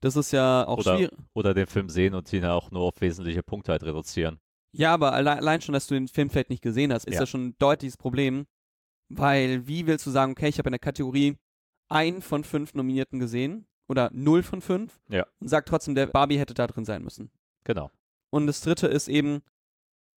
[0.00, 1.18] das ist ja auch Oder- schwierig.
[1.34, 4.40] Oder den Film sehen und ihn auch nur auf wesentliche Punkte halt reduzieren.
[4.72, 7.20] Ja, aber alle allein schon, dass du den Film vielleicht nicht gesehen hast, ist ja,
[7.20, 7.26] Ja.
[7.26, 8.46] schon ein deutliches Problem.
[9.10, 11.36] Weil, wie willst du sagen, okay, ich habe in der Kategorie
[11.90, 15.26] ein von fünf Nominierten gesehen oder null von fünf Ja.
[15.40, 17.30] und sag trotzdem, der Barbie hätte da drin sein müssen.
[17.64, 17.90] Genau.
[18.34, 19.42] Und das dritte ist eben,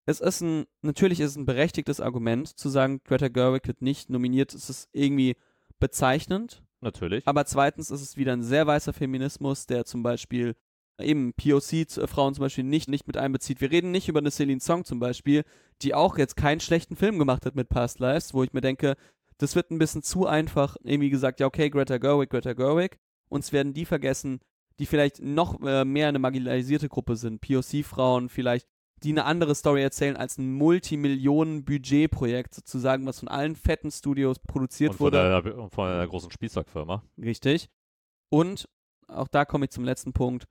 [0.06, 4.08] es ist ein, natürlich ist es ein berechtigtes Argument zu sagen, Greta Gerwig wird nicht
[4.08, 5.34] nominiert, es ist irgendwie
[5.80, 6.62] bezeichnend.
[6.80, 7.26] Natürlich.
[7.26, 10.54] Aber zweitens ist es wieder ein sehr weißer Feminismus, der zum Beispiel
[11.00, 13.60] eben POC-Frauen zum Beispiel nicht, nicht mit einbezieht.
[13.60, 15.42] Wir reden nicht über eine Celine Song zum Beispiel,
[15.82, 18.94] die auch jetzt keinen schlechten Film gemacht hat mit Past Lives, wo ich mir denke,
[19.38, 23.00] das wird ein bisschen zu einfach irgendwie gesagt, ja okay, Greta Gerwig, Greta Gerwig.
[23.28, 24.38] Uns werden die vergessen,
[24.78, 27.40] die vielleicht noch äh, mehr eine marginalisierte Gruppe sind.
[27.40, 28.66] POC-Frauen vielleicht,
[29.02, 34.92] die eine andere Story erzählen als ein Multimillionen-Budget-Projekt sozusagen, was von allen fetten Studios produziert
[34.92, 35.22] und von, wurde.
[35.22, 37.02] einer, und von einer großen Spielzeugfirma.
[37.18, 37.68] Richtig.
[38.30, 38.68] Und
[39.08, 40.46] auch da komme ich zum letzten Punkt.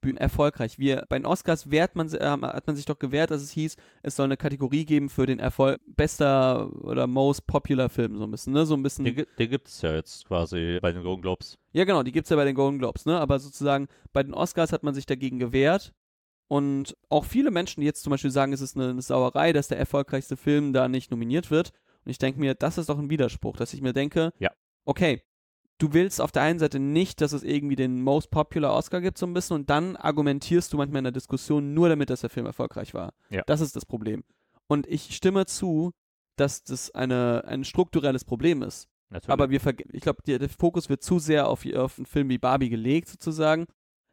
[0.00, 0.78] Bühnen erfolgreich.
[0.78, 3.76] Wir, bei den Oscars wehrt man, äh, hat man sich doch gewehrt, dass es hieß,
[4.02, 8.30] es soll eine Kategorie geben für den Erfolg bester oder most popular Film, so ein
[8.30, 8.66] bisschen, ne?
[8.66, 9.04] So ein bisschen.
[9.04, 11.58] Gi- den gibt es ja jetzt quasi bei den Golden Globes.
[11.72, 13.18] Ja, genau, die gibt's ja bei den Golden Globes, ne?
[13.20, 15.92] Aber sozusagen bei den Oscars hat man sich dagegen gewehrt.
[16.48, 19.68] Und auch viele Menschen, die jetzt zum Beispiel sagen, es ist eine, eine Sauerei, dass
[19.68, 21.70] der erfolgreichste Film da nicht nominiert wird.
[22.04, 24.50] Und ich denke mir, das ist doch ein Widerspruch, dass ich mir denke, Ja.
[24.84, 25.22] okay,
[25.80, 29.18] du willst auf der einen Seite nicht, dass es irgendwie den Most Popular Oscar gibt,
[29.18, 32.30] so ein bisschen, und dann argumentierst du manchmal in der Diskussion nur damit, dass der
[32.30, 33.12] Film erfolgreich war.
[33.30, 33.42] Ja.
[33.46, 34.22] Das ist das Problem.
[34.68, 35.90] Und ich stimme zu,
[36.36, 38.86] dass das eine, ein strukturelles Problem ist.
[39.08, 39.30] Natürlich.
[39.32, 39.60] Aber wir
[39.92, 43.08] ich glaube, der, der Fokus wird zu sehr auf, auf einen Film wie Barbie gelegt,
[43.08, 43.66] sozusagen.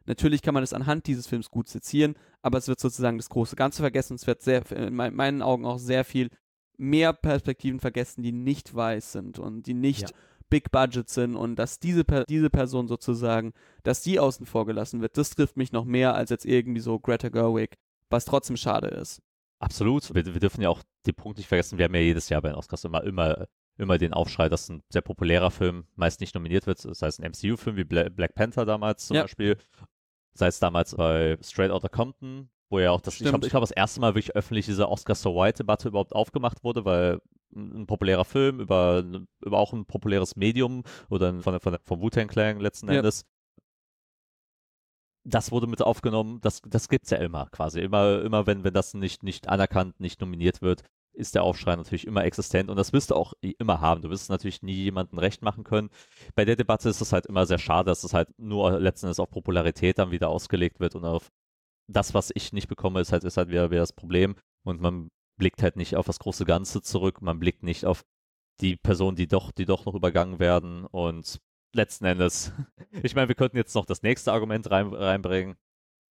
[0.06, 3.54] Natürlich kann man es anhand dieses Films gut sezieren, aber es wird sozusagen das große
[3.54, 4.14] Ganze vergessen.
[4.14, 6.30] Es wird sehr, in mein- meinen Augen auch sehr viel
[6.78, 10.16] mehr Perspektiven vergessen, die nicht weiß sind und die nicht Ja.
[10.50, 15.00] Big Budget sind und dass diese, Per- diese Person sozusagen, dass die außen vor gelassen
[15.00, 17.76] wird, das trifft mich noch mehr als jetzt irgendwie so Greta Gerwig,
[18.10, 19.20] was trotzdem schade ist.
[19.60, 20.14] Absolut.
[20.14, 22.48] Wir, wir dürfen ja auch den Punkt nicht vergessen, wir haben ja jedes Jahr bei
[22.48, 23.46] den Oscars immer, immer,
[23.76, 27.30] immer den Aufschrei, dass ein sehr populärer Film meist nicht nominiert wird, sei es ein
[27.30, 29.22] MCU-Film wie Bla Black Panther damals zum Ja.
[29.22, 29.56] Beispiel,
[30.34, 33.30] sei es damals bei Straight Outta Compton, wo ja auch das, ich Stimmt.
[33.30, 36.84] glaube, ich glaub, das erste Mal wirklich öffentlich diese Oscar So White-Debatte überhaupt aufgemacht wurde,
[36.84, 37.20] weil
[37.54, 39.04] ein populärer Film über,
[39.44, 42.96] über auch ein populäres Medium oder ein- von, von, vom Wu-Tang Clan letzten Ja.
[42.98, 43.24] Endes
[45.24, 47.80] das wurde mit aufgenommen, das, das gibt's ja immer quasi.
[47.80, 50.82] Immer, immer wenn, wenn das nicht, nicht anerkannt, nicht nominiert wird,
[51.12, 54.02] ist der Aufschrei natürlich immer existent und das wirst du auch immer haben.
[54.02, 55.90] Du wirst es natürlich nie jemandem recht machen können.
[56.34, 59.20] Bei der Debatte ist es halt immer sehr schade, dass es halt nur letzten Endes
[59.20, 61.28] auf Popularität dann wieder ausgelegt wird und auf
[61.88, 65.08] das, was ich nicht bekomme, ist halt, ist halt wieder, wieder das Problem und man
[65.38, 68.04] blickt halt nicht auf das große Ganze zurück, man blickt nicht auf
[68.60, 71.40] die Personen, die doch, die doch noch übergangen werden und
[71.74, 72.52] letzten Endes,
[73.02, 75.56] ich meine, wir könnten jetzt noch das nächste Argument rein, reinbringen.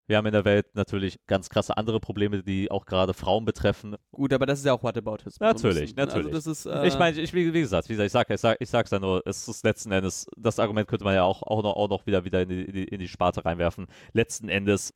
[0.09, 3.97] Wir haben in der Welt natürlich ganz krasse andere Probleme, die auch gerade Frauen betreffen.
[4.13, 5.43] Gut, aber das ist ja auch Whataboutism.
[5.43, 5.97] Natürlich, so bisschen.
[5.97, 6.33] natürlich.
[6.33, 8.57] Also ist, äh, ich meine, ich, wie, wie gesagt, wie gesagt, ich sage ich sag,
[8.61, 11.61] ich sag's ja nur, es ist letzten Endes, das Argument könnte man ja auch, auch,
[11.65, 13.89] noch, auch noch wieder, wieder in die- in die Sparte reinwerfen.
[14.13, 14.95] Letzten Endes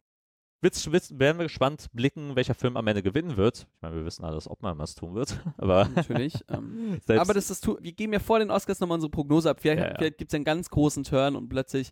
[0.63, 0.89] wird's,
[1.19, 3.67] werden wir gespannt blicken, welcher Film am Ende gewinnen wird.
[3.77, 6.35] Ich meine, wir wissen alles, ob man was tun wird, aber natürlich.
[6.49, 9.61] ähm, Aber das ist, wir geben ja vor den Oscars nochmal unsere Prognose ab.
[9.61, 9.95] Vielleicht, Ja, ja.
[9.97, 11.89] vielleicht gibt es einen ganz großen Turn und plötzlich.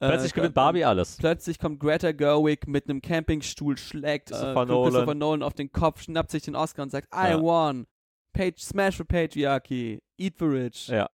[0.00, 1.16] äh, plötzlich gewinnt Barbie alles.
[1.18, 5.18] Plötzlich kommt Greta Gerwig mit einem Campingstuhl, schlägt äh, Christopher Christopher Nolan.
[5.18, 7.40] Nolan auf den Kopf, schnappt sich den Oscar und sagt, I Ja.
[7.40, 7.86] won.
[8.32, 10.00] Page, smash for Patriarchy.
[10.16, 10.88] Eat the rich.
[10.88, 11.08] Ja.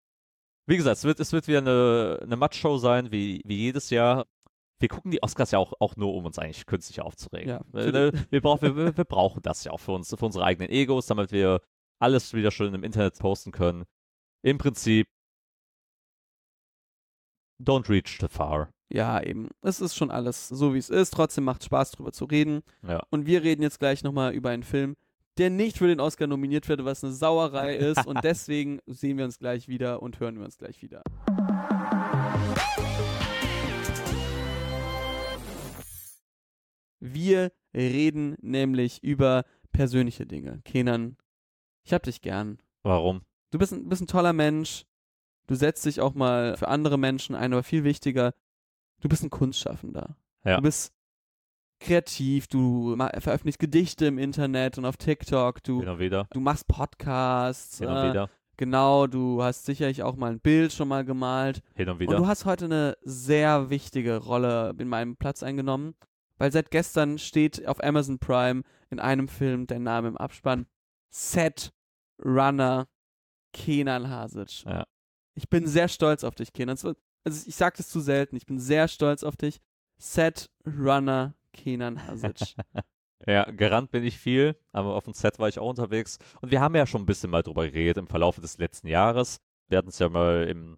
[0.68, 4.26] Wie gesagt, es wird, es wird wieder eine, eine Matchshow sein, wie, wie jedes Jahr.
[4.80, 7.48] Wir gucken die Oscars ja auch, auch nur, um uns eigentlich künstlich aufzuregen.
[7.50, 10.26] Ja, Weil, ne, wir, brauchen, wir, wir- wir brauchen das ja auch für, uns, für
[10.26, 11.62] unsere eigenen Egos, damit wir
[12.00, 13.86] alles wieder schön im Internet posten können.
[14.44, 15.08] Im Prinzip,
[17.62, 18.70] don't reach too far.
[18.92, 19.50] Ja, eben.
[19.62, 21.12] Es ist schon alles so, wie es ist.
[21.12, 22.62] Trotzdem macht Spaß, drüber zu reden.
[22.88, 23.02] Ja.
[23.10, 24.96] Und wir reden jetzt gleich nochmal über einen Film,
[25.38, 28.06] der nicht für den Oscar nominiert wird, was eine Sauerei ist.
[28.06, 31.02] und deswegen sehen wir uns gleich wieder und hören wir uns gleich wieder.
[37.14, 40.62] Wir reden nämlich über persönliche Dinge.
[40.66, 41.18] Kenan,
[41.84, 42.58] ich hab dich gern.
[42.84, 43.22] Warum?
[43.52, 44.86] Du bist ein, bist ein toller Mensch.
[45.48, 48.34] Du setzt dich auch mal für andere Menschen ein, aber viel wichtiger,
[49.02, 50.18] du bist ein Kunstschaffender.
[50.44, 50.56] Ja.
[50.58, 50.92] Du bist
[51.80, 56.28] kreativ, du veröffentlichst Gedichte im Internet und auf TikTok, du, Hin und wieder.
[56.32, 57.78] du machst Podcasts.
[57.80, 58.30] Hin und äh, wieder.
[58.58, 61.62] Genau, du hast sicherlich auch mal ein Bild schon mal gemalt.
[61.76, 62.16] Hin und Und wieder.
[62.18, 65.94] du hast heute eine sehr wichtige Rolle in meinem Platz eingenommen,
[66.38, 70.68] weil seit gestern steht auf Amazon Prime in einem Film dein Name im Abspann.
[71.10, 71.72] Set
[72.24, 72.88] Runner
[73.54, 74.64] Kenan Hasic.
[74.66, 74.86] Ja.
[75.34, 76.78] Ich bin sehr stolz auf dich, Kenan.
[76.78, 76.94] Also
[77.48, 78.36] ich sag das zu selten.
[78.36, 79.62] Ich bin sehr stolz auf dich.
[79.98, 82.56] Set Runner Kenan Hasic.
[83.28, 86.20] Ja, gerannt bin ich viel, aber auf dem Set war ich auch unterwegs.
[86.42, 89.40] Und wir haben ja schon ein bisschen mal drüber geredet im Verlauf des letzten Jahres.
[89.68, 90.78] Wir hatten es ja mal im,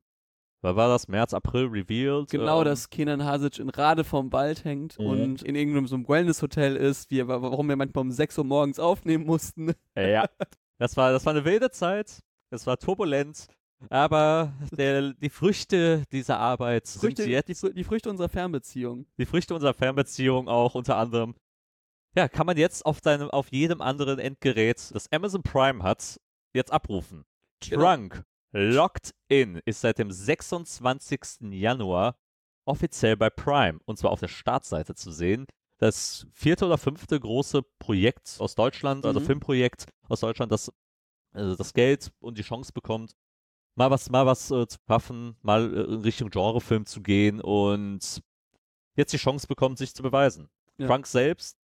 [0.62, 2.30] was war das, März, April revealed.
[2.30, 5.06] genau, ähm, dass Kenan Hasic in Rade vorm Wald hängt Mhm.
[5.06, 8.80] und in irgendeinem so einem Wellness-Hotel ist, wie, warum wir manchmal um 6 Uhr morgens
[8.80, 9.74] aufnehmen mussten.
[9.96, 10.26] Ja,
[10.80, 12.22] das war, das war eine wilde Zeit.
[12.50, 13.48] Es war turbulent.
[13.90, 19.06] Aber der, die Früchte dieser Arbeit Früchte, sind jetzt die, die Früchte unserer Fernbeziehung.
[19.20, 21.36] die Früchte unserer Fernbeziehung auch unter anderem.
[22.16, 26.20] Ja, kann man jetzt auf deinem, auf jedem anderen Endgerät, das Amazon Prime hat,
[26.56, 27.26] jetzt abrufen.
[27.60, 27.82] Genau.
[28.52, 31.52] Locked In ist seit dem 26.
[31.52, 32.18] Januar
[32.66, 35.46] offiziell bei Prime und zwar auf der Startseite zu sehen.
[35.80, 39.26] Das vierte oder fünfte große Projekt aus Deutschland, also Mhm.
[39.26, 40.72] Filmprojekt aus Deutschland, das
[41.34, 43.16] also das Geld und die Chance bekommt,
[43.76, 48.24] mal was, mal was äh, zu schaffen, mal äh, in Richtung Genrefilm zu gehen und
[48.96, 50.50] jetzt die Chance bekommt, sich zu beweisen.
[50.80, 50.88] Ja.
[50.88, 51.58] Frank selbst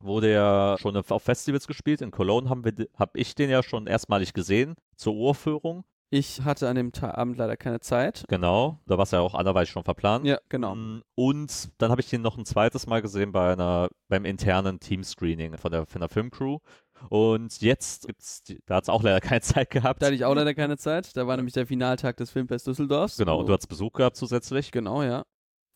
[0.00, 2.00] wurde ja schon auf Festivals gespielt.
[2.00, 5.84] In Cologne habe ich den ja schon erstmalig gesehen zur Urführung.
[6.14, 8.24] Ich hatte an dem Ta Abend leider keine Zeit.
[8.28, 10.24] Genau, da war es ja auch anderweitig schon verplant.
[10.24, 10.76] Ja, genau.
[10.76, 14.78] Mm, Und dann habe ich ihn noch ein zweites Mal gesehen bei einer, beim internen
[14.78, 16.60] Teamscreening von der, von der Filmcrew.
[17.08, 20.02] Und jetzt gibt's, da hat es auch leider keine Zeit gehabt.
[20.02, 21.16] Da hatte ich auch leider keine Zeit.
[21.16, 23.16] Da war nämlich der Finaltag des Filmfest Düsseldorfs.
[23.16, 24.70] genau, und du hattest Besuch gehabt zusätzlich.
[24.70, 25.24] Genau, ja.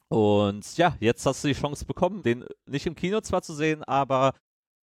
[0.07, 3.82] Und ja, jetzt hast du die Chance bekommen, den nicht im Kino zwar zu sehen,
[3.82, 4.34] aber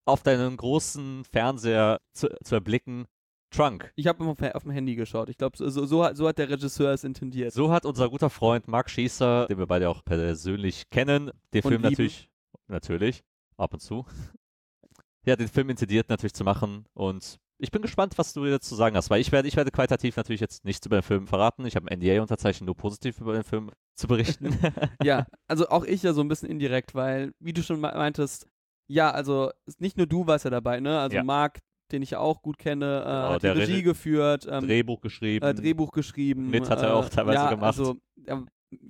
[0.05, 3.07] auf deinen großen Fernseher zu, zu erblicken.
[3.55, 3.93] Trunk.
[3.97, 5.29] Ich habe auf, auf dem Handy geschaut.
[5.29, 7.53] Ich glaube, so, so, so, hat- so hat der Regisseur es intendiert.
[7.53, 11.71] So hat unser guter Freund Mark Schießer, den wir beide auch persönlich kennen, den Und
[11.71, 11.91] Film lieben.
[11.93, 12.29] natürlich,
[12.69, 13.23] natürlich,
[13.57, 14.05] ab und zu,
[15.27, 18.75] ja, den Film intendiert natürlich zu machen und ich bin gespannt, was du jetzt zu
[18.75, 21.65] sagen hast, weil ich werde, ich werde qualitativ natürlich jetzt nichts über den Film verraten.
[21.65, 24.59] Ich habe ein NDA unterzeichnet, nur positiv über den Film zu berichten.
[25.03, 28.49] ja, also auch ich ja so ein bisschen indirekt, weil, wie du schon me- meintest,
[28.89, 30.99] ja, also nicht nur du warst ja dabei, ne?
[30.99, 31.23] Also Ja.
[31.23, 31.61] Marc,
[31.93, 34.67] den ich ja auch gut kenne, äh, Genau, hat die der Regie Regie- geführt, ähm,
[34.67, 35.45] Drehbuch geschrieben.
[35.47, 36.51] äh, Drehbuch geschrieben.
[36.51, 37.65] Mit hat er auch teilweise ja, gemacht.
[37.79, 37.97] Also,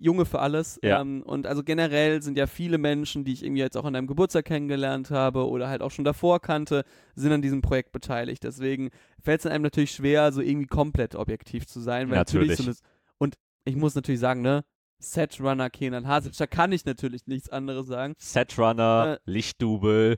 [0.01, 0.78] Junge für alles.
[0.82, 1.01] Ja.
[1.03, 4.07] Ähm, und also generell sind ja viele Menschen, die ich irgendwie jetzt auch an deinem
[4.07, 6.84] Geburtstag kennengelernt habe oder halt auch schon davor kannte,
[7.14, 8.42] sind an diesem Projekt beteiligt.
[8.45, 8.88] Deswegen
[9.22, 12.09] fällt es einem natürlich schwer, so irgendwie komplett objektiv zu sein.
[12.09, 12.51] Weil natürlich.
[12.59, 12.78] Natürlich.
[12.78, 12.84] so
[13.18, 13.34] und
[13.66, 14.64] ich muss natürlich sagen, ne,
[15.01, 18.14] Setrunner Kenan Hasic, da kann ich natürlich nichts anderes sagen.
[18.16, 20.16] Setrunner, Äh, Lichtdubel.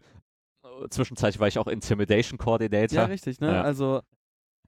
[0.90, 2.98] Zwischenzeitlich war ich auch Intimidation Coordinator.
[2.98, 3.52] Ja, richtig, ne?
[3.52, 3.62] Ja.
[3.62, 4.02] Also,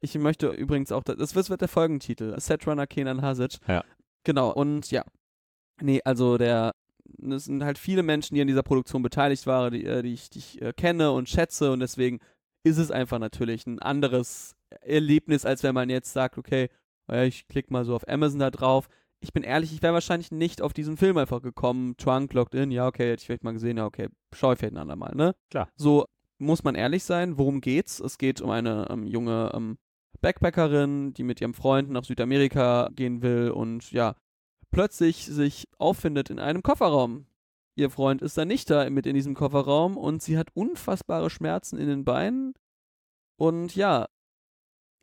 [0.00, 3.58] ich möchte übrigens auch, das das wird der Folgentitel, Setrunner Kenan Hasic.
[3.66, 3.84] Ja.
[4.24, 5.04] Genau, und ja.
[5.80, 6.74] Nee, also der,
[7.30, 10.30] es sind halt viele Menschen, die an dieser Produktion beteiligt waren, die, äh, die ich,
[10.30, 12.18] die ich äh, kenne und schätze und deswegen
[12.64, 16.68] ist es einfach natürlich ein anderes Erlebnis, als wenn man jetzt sagt, okay,
[17.10, 18.88] ich klicke mal so auf Amazon da drauf.
[19.20, 21.96] Ich bin ehrlich, ich wäre wahrscheinlich nicht auf diesen Film einfach gekommen.
[21.96, 24.74] Trunk, Locked In, ja, okay, hätte ich vielleicht mal gesehen, ja, okay, schau ich vielleicht
[24.74, 25.34] ein andermal, ne?
[25.50, 25.68] Klar.
[25.76, 26.06] So
[26.38, 27.98] muss man ehrlich sein, worum geht's?
[27.98, 29.78] Es geht um eine ähm, junge ähm,
[30.20, 34.14] Backpackerin, die mit ihrem Freund nach Südamerika gehen will und ja,
[34.70, 37.26] plötzlich sich auffindet in einem Kofferraum.
[37.76, 41.78] Ihr Freund ist dann nicht da mit in diesem Kofferraum und sie hat unfassbare Schmerzen
[41.78, 42.54] in den Beinen.
[43.36, 44.06] Und ja,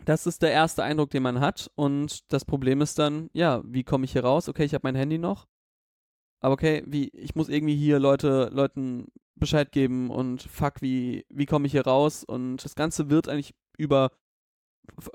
[0.03, 1.71] das ist der erste Eindruck, den man hat.
[1.75, 4.49] Und das Problem ist dann, ja, wie komme ich hier raus?
[4.49, 5.47] Okay, ich habe mein Handy noch.
[6.41, 11.45] Aber okay, wie, ich muss irgendwie hier Leute, Leuten Bescheid geben und fuck, wie, wie
[11.45, 12.23] komme ich hier raus?
[12.23, 14.11] Und das Ganze wird eigentlich über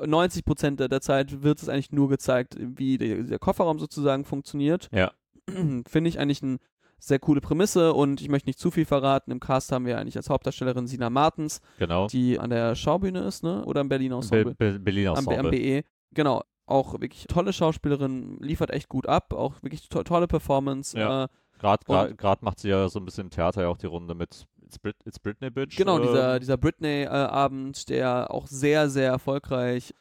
[0.04, 4.24] 90 Prozent der, der Zeit wird es eigentlich nur gezeigt, wie der, der Kofferraum sozusagen
[4.24, 4.88] funktioniert.
[4.92, 5.12] Ja.
[5.48, 6.58] Finde ich eigentlich eine
[7.00, 9.30] sehr coole Prämisse und ich möchte nicht zu viel verraten.
[9.30, 12.06] Im Cast haben wir eigentlich als Hauptdarstellerin Sina Martens, Genau.
[12.06, 13.64] die an der Schaubühne ist, ne?
[13.64, 14.54] Oder am Berliner Ensemble?
[14.54, 15.50] Be Be Berlin am, B- am Ensemble.
[15.82, 15.84] BE.
[16.12, 16.42] Genau.
[16.66, 20.96] Auch wirklich tolle Schauspielerin, liefert echt gut ab, auch wirklich to tolle Performance.
[20.96, 21.24] Ja.
[21.24, 21.28] Äh,
[21.58, 24.78] gerade macht sie ja so ein bisschen im Theater ja auch die Runde mit It's,
[24.78, 25.76] Brit It's Britney Bitch.
[25.76, 29.92] genau, äh, dieser, dieser Britney-Abend, der auch sehr, sehr erfolgreich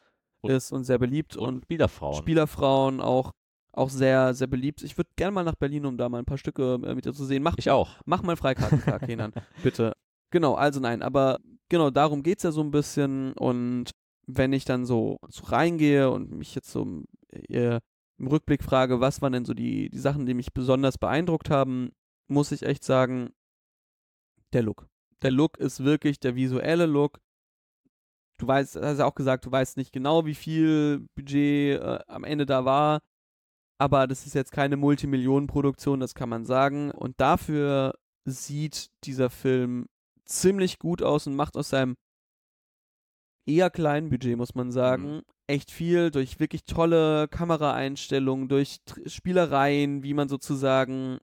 [0.42, 2.14] Und- ist und sehr beliebt und, und Spielerfrauen.
[2.16, 3.32] Spielerfrauen auch
[3.72, 4.82] auch sehr, sehr beliebt.
[4.82, 7.12] Ich würde gerne mal nach Berlin, um da mal ein paar Stücke äh, mit dir
[7.12, 7.42] zu sehen.
[7.42, 7.96] Mach, Ich auch.
[8.04, 9.92] mach mal Freikarten klar, Kenan, bitte.
[10.30, 13.32] Genau, also nein, aber genau darum geht es ja so ein bisschen.
[13.34, 13.90] Und
[14.26, 17.02] wenn ich dann so, so reingehe und mich jetzt so
[17.32, 17.80] äh,
[18.18, 21.90] im Rückblick frage, was waren denn so die, die Sachen, die mich besonders beeindruckt haben,
[22.28, 23.30] muss ich echt sagen,
[24.52, 24.88] der Look.
[25.22, 27.20] Der Look ist wirklich der visuelle Look.
[28.38, 32.24] Du weißt, hast ja auch gesagt, du weißt nicht genau, wie viel Budget äh, am
[32.24, 33.00] Ende da war,
[33.80, 36.90] aber das ist jetzt keine Multimillionenproduktion, das kann man sagen.
[36.90, 37.94] Und dafür
[38.26, 39.86] sieht dieser Film
[40.24, 41.96] ziemlich gut aus und macht aus seinem
[43.46, 45.22] eher kleinen Budget, muss man sagen, Mhm.
[45.48, 51.18] echt viel durch wirklich tolle Kameraeinstellungen, durch Spielereien, wie man sozusagen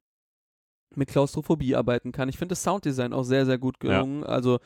[0.96, 2.28] mit Klaustrophobie arbeiten kann.
[2.28, 4.24] Ich finde das Sounddesign auch sehr, sehr gut gelungen.
[4.24, 4.60] Also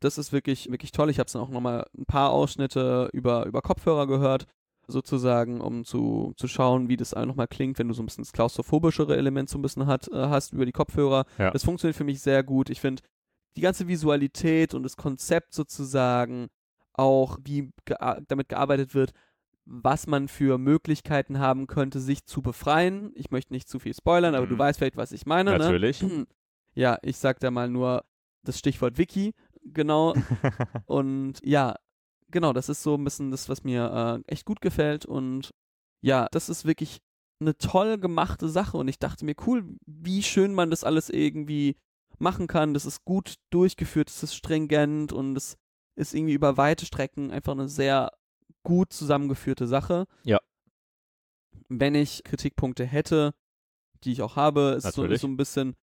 [0.00, 1.08] das ist wirklich, wirklich toll.
[1.10, 4.46] Ich habe es dann auch nochmal ein paar Ausschnitte über, über Kopfhörer gehört,
[4.88, 8.32] sozusagen, um zu, zu schauen, wie das nochmal klingt, wenn du so ein bisschen das
[8.32, 11.26] klaustrophobischere Element so ein bisschen hat, äh, hast über die Kopfhörer.
[11.38, 11.50] Ja.
[11.50, 12.70] Das funktioniert für mich sehr gut.
[12.70, 13.02] Ich finde
[13.56, 16.48] die ganze Visualität und das Konzept sozusagen,
[16.94, 19.12] auch wie gea damit gearbeitet wird,
[19.66, 23.12] was man für Möglichkeiten haben könnte, sich zu befreien.
[23.14, 24.58] Ich möchte nicht zu viel spoilern, aber du Mhm.
[24.60, 25.52] weißt vielleicht, was ich meine.
[25.52, 25.58] Ne?
[25.58, 26.02] Natürlich.
[26.74, 28.04] Ja, ich sag da mal nur
[28.44, 29.34] das Stichwort Wiki,
[29.64, 30.14] genau.
[30.86, 31.74] Und ja,
[32.30, 35.06] genau, das ist so ein bisschen das, was mir äh, echt gut gefällt.
[35.06, 35.50] Und
[36.00, 36.98] ja, das ist wirklich
[37.40, 38.76] eine toll gemachte Sache.
[38.76, 41.76] Und ich dachte mir, cool, wie schön man das alles irgendwie
[42.18, 42.74] machen kann.
[42.74, 45.56] Das ist gut durchgeführt, das ist stringent und es
[45.96, 48.10] ist irgendwie über weite Strecken einfach eine sehr
[48.62, 50.06] gut zusammengeführte Sache.
[50.24, 50.40] Ja.
[51.68, 53.34] Wenn ich Kritikpunkte hätte,
[54.04, 55.74] die ich auch habe, ist so, so ein bisschen,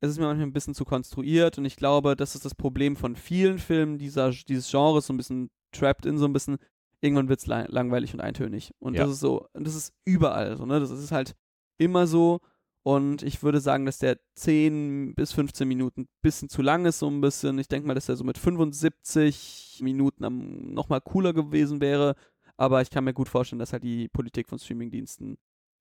[0.00, 2.96] es ist mir manchmal ein bisschen zu konstruiert und ich glaube, das ist das Problem
[2.96, 6.58] von vielen Filmen dieser, dieses Genres, so ein bisschen trapped in so ein bisschen,
[7.00, 8.72] irgendwann wird es la langweilig und eintönig.
[8.78, 9.02] Und Ja.
[9.04, 10.78] das ist so, und das ist überall so, ne?
[10.80, 11.34] Das ist halt
[11.78, 12.40] immer so.
[12.84, 16.98] Und ich würde sagen, dass der 10 bis 15 Minuten ein bisschen zu lang ist,
[16.98, 17.58] so ein bisschen.
[17.60, 22.14] Ich denke mal, dass er so mit 75 Minuten am, noch mal cooler gewesen wäre.
[22.56, 25.38] Aber ich kann mir gut vorstellen, dass halt die Politik von Streamingdiensten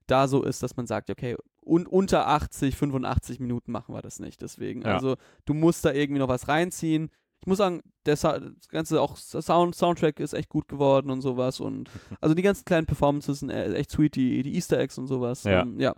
[0.08, 4.20] da so ist, dass man sagt, okay, un unter 80, 85 Minuten machen wir das
[4.20, 4.42] nicht.
[4.42, 4.96] Deswegen, Ja.
[4.96, 5.16] also
[5.46, 7.10] du musst da irgendwie noch was reinziehen.
[7.42, 11.22] Ich muss sagen, der Sa das ganze auch Sound Soundtrack ist echt gut geworden und
[11.22, 11.90] sowas und
[12.22, 15.44] also die ganzen kleinen Performances sind e- echt sweet, die, die Easter Eggs und sowas.
[15.44, 15.62] Ja.
[15.62, 15.96] Ähm, ja.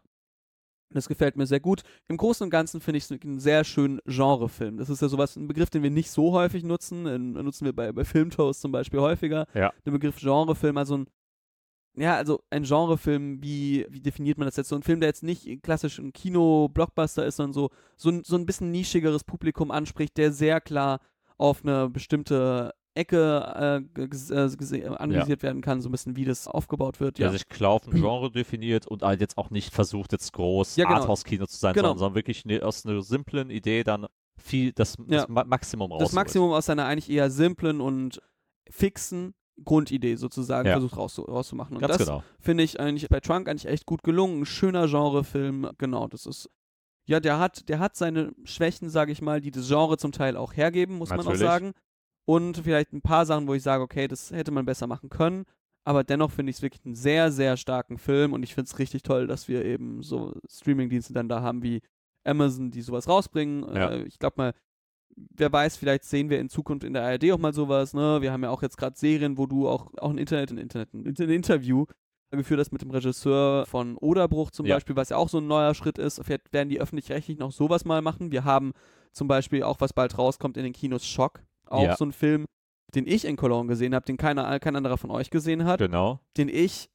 [0.89, 1.81] Das gefällt mir sehr gut.
[2.07, 4.77] Im Großen und Ganzen finde ich es einen sehr schönen Genrefilm.
[4.77, 7.05] Das ist ja sowas, ein Begriff, den wir nicht so häufig nutzen.
[7.05, 9.47] Den nutzen wir bei, bei Filmtoast zum Beispiel häufiger.
[9.55, 9.73] Ja.
[9.87, 11.07] Den Begriff Genrefilm, also ein
[11.95, 14.69] ja, also ein Genrefilm, wie, wie definiert man das jetzt?
[14.69, 18.35] So ein Film, der jetzt nicht klassisch ein Kino-Blockbuster ist, sondern so, so, ein, so
[18.35, 21.01] ein bisschen nischigeres Publikum anspricht, der sehr klar
[21.37, 26.47] auf eine bestimmte Ecke äh, äh, gese- analysiert werden kann, so ein bisschen wie das
[26.47, 27.17] aufgebaut wird.
[27.17, 30.31] der Ja, sich klar auf ein Genre definiert und halt jetzt auch nicht versucht, jetzt
[30.33, 30.99] groß Ja, genau.
[30.99, 31.87] Arthouse-Kino zu sein, Genau.
[31.87, 34.05] sondern, sondern wirklich ne, aus einer simplen Idee dann
[34.39, 35.21] viel das, Ja.
[35.21, 36.01] das Ma Maximum raus.
[36.03, 38.21] das Maximum aus seiner eigentlich eher simplen und
[38.69, 40.73] fixen Grundidee sozusagen Ja.
[40.73, 41.75] versucht rauszu rauszumachen.
[41.77, 42.23] Und Ganz das genau.
[42.39, 44.41] finde ich eigentlich bei Trunk eigentlich echt gut gelungen.
[44.41, 46.49] Ein schöner Genrefilm, genau, das ist.
[47.05, 50.37] Ja, der hat, der hat seine Schwächen, sage ich mal, die das Genre zum Teil
[50.37, 51.41] auch hergeben, muss man auch Natürlich.
[51.41, 51.73] sagen.
[52.25, 55.43] Und vielleicht ein paar Sachen, wo ich sage, okay, das hätte man besser machen können.
[55.85, 58.79] Aber dennoch finde ich es wirklich einen sehr, sehr starken Film und ich finde es
[58.79, 61.81] richtig toll, dass wir eben so Streamingdienste dann da haben wie
[62.23, 63.63] Amazon, die sowas rausbringen.
[63.75, 63.89] Ja.
[63.89, 64.53] Äh, ich glaube mal,
[65.35, 68.21] wer weiß, vielleicht sehen wir in Zukunft in der ARD auch mal sowas, ne?
[68.21, 70.93] Wir haben ja auch jetzt gerade Serien, wo du auch, auch ein Internet, ein Internet,
[70.93, 71.85] ein Inter- ein Interview
[72.37, 74.75] geführt hast mit dem Regisseur von Oderbruch zum Ja.
[74.75, 76.21] Beispiel, was ja auch so ein neuer Schritt ist.
[76.23, 78.31] Vielleicht werden die öffentlich-rechtlich noch sowas mal machen.
[78.31, 78.73] Wir haben
[79.11, 81.43] zum Beispiel auch, was bald rauskommt in den Kinos, Schock.
[81.67, 81.95] Auch Ja.
[81.95, 82.45] so ein Film,
[82.95, 86.19] den ich in Cologne gesehen habe, den keiner, kein anderer von euch gesehen hat, Genau.
[86.37, 86.89] den ich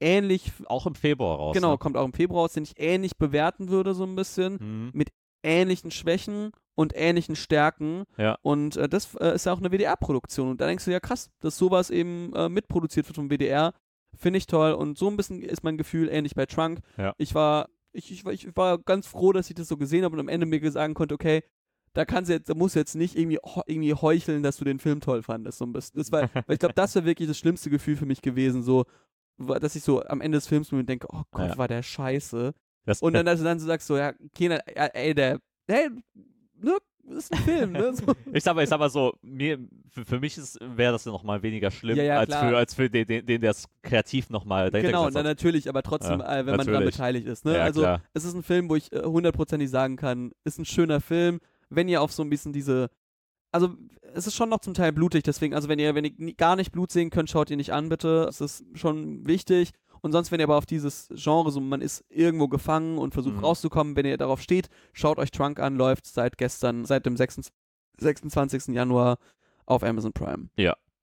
[0.00, 1.54] ähnlich, Auch im Februar raus.
[1.54, 1.78] genau, Ne?
[1.78, 5.02] kommt auch im Februar raus, den ich ähnlich bewerten würde, so ein bisschen Mhm.
[5.42, 8.04] ähnlichen Schwächen und ähnlichen Stärken.
[8.16, 8.36] Ja.
[8.42, 10.48] Und äh, das äh, ist ja auch eine WDR-Produktion.
[10.50, 13.72] Und da denkst du ja krass, dass sowas eben äh, mitproduziert wird vom WDR.
[14.18, 14.72] Finde ich toll.
[14.72, 16.80] Und so ein bisschen ist mein Gefühl ähnlich bei Trunk.
[16.96, 17.14] Ja.
[17.18, 20.14] Ich war, ich, ich, war- ich war ganz froh, dass ich das so gesehen habe
[20.14, 21.42] und am Ende mir sagen konnte, okay,
[21.92, 24.80] da kannst du jetzt, da musst du jetzt nicht irgendwie, irgendwie heucheln, dass du den
[24.80, 25.58] Film toll fandest.
[25.58, 25.96] So ein bisschen.
[25.98, 28.84] Das war, weil ich glaube, das wäre wirklich das schlimmste Gefühl für mich gewesen, so,
[29.38, 31.58] dass ich so am Ende des Films mir denke, oh Gott, Ja.
[31.58, 32.52] war der scheiße.
[32.86, 34.56] Das, Und dann, dass du dann so sagst, so, ja, ja,
[34.86, 35.88] ey, der, hey,
[36.56, 36.76] ne,
[37.10, 37.94] ist ein Film, ne?
[37.94, 38.14] So.
[38.32, 39.58] ich sag mal, ich sag mal so, mir,
[39.90, 42.74] für, für mich wäre das ja noch mal weniger schlimm, Ja, ja, als, für, als
[42.74, 46.20] für den, den, den der es kreativ noch mal dahinter genau, na, natürlich, aber trotzdem,
[46.20, 46.94] Ja, äh, wenn man daran natürlich.
[46.94, 47.60] beteiligt ist, ne?
[47.60, 48.02] Also, klar.
[48.14, 51.40] es ist ein Film, wo ich äh, hundertprozentig sagen kann, ist ein schöner Film,
[51.70, 52.88] wenn ihr auf so ein bisschen diese,
[53.52, 53.74] also,
[54.14, 56.72] es ist schon noch zum Teil blutig, deswegen, also, wenn ihr, wenn ihr gar nicht
[56.72, 59.70] Blut sehen könnt, schaut ihr nicht an, bitte, es ist schon wichtig.
[60.04, 63.36] Und sonst, wenn ihr aber auf dieses Genre, so man ist irgendwo gefangen und versucht
[63.36, 63.44] Mhm.
[63.44, 67.54] rauszukommen, wenn ihr darauf steht, schaut euch Trunk an, läuft seit gestern, seit dem 26.
[67.98, 68.74] 26.
[68.74, 69.16] Januar
[69.66, 70.48] auf Amazon Prime.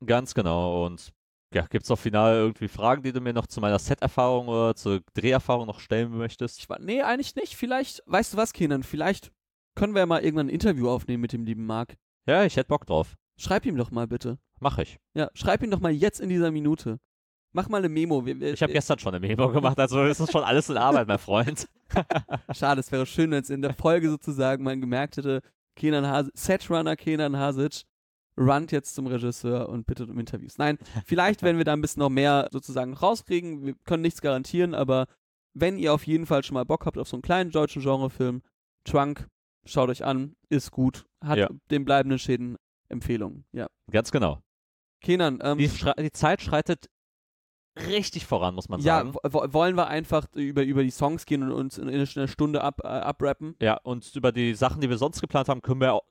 [0.05, 0.85] Ganz genau.
[0.85, 1.13] Und
[1.53, 4.75] ja, gibt es noch final irgendwie Fragen, die du mir noch zu meiner Set-Erfahrung oder
[4.75, 6.59] zur Dreherfahrung noch stellen möchtest?
[6.59, 7.55] Ich war, nee, eigentlich nicht.
[7.55, 9.31] Vielleicht, weißt du was, Kenan, vielleicht
[9.75, 11.95] können wir ja mal irgendwann ein Interview aufnehmen mit dem lieben Marc.
[12.27, 13.15] Ja, ich hätte Bock drauf.
[13.37, 14.37] Schreib ihm doch mal bitte.
[14.59, 14.99] Mach ich.
[15.15, 16.99] Ja, schreib ihm doch mal jetzt in dieser Minute.
[17.53, 18.25] Mach mal eine Memo.
[18.25, 20.77] Wir, wir, Ich habe gestern schon eine Memo gemacht, also ist das schon alles in
[20.77, 21.67] Arbeit, mein Freund.
[22.53, 25.41] Schade, es wäre schön, wenn es in der Folge sozusagen man gemerkt hätte,
[25.75, 27.83] Kenan Hasic, Setrunner Kenan Hasic
[28.37, 30.57] runnt jetzt zum Regisseur und bittet um Interviews.
[30.57, 33.65] Nein, vielleicht werden wir da ein bisschen noch mehr sozusagen rauskriegen.
[33.65, 35.07] Wir können nichts garantieren, aber
[35.53, 38.41] wenn ihr auf jeden Fall schon mal Bock habt auf so einen kleinen deutschen Genrefilm,
[38.85, 39.27] Trunk,
[39.65, 41.49] schaut euch an, ist gut, hat Ja.
[41.69, 42.55] den bleibenden Schäden
[42.87, 43.43] Empfehlungen.
[43.51, 43.67] Ja.
[43.91, 44.39] Ganz genau.
[45.01, 46.87] Kenan, ähm, Die, die Zeit schreitet
[47.87, 49.13] richtig voran, muss man ja, sagen.
[49.23, 52.61] wo- wollen wir einfach über, über die Songs gehen und uns in, in einer Stunde
[52.63, 53.55] ab, äh, abrappen?
[53.61, 56.03] Ja, und über die Sachen, die wir sonst geplant haben, können wir auch,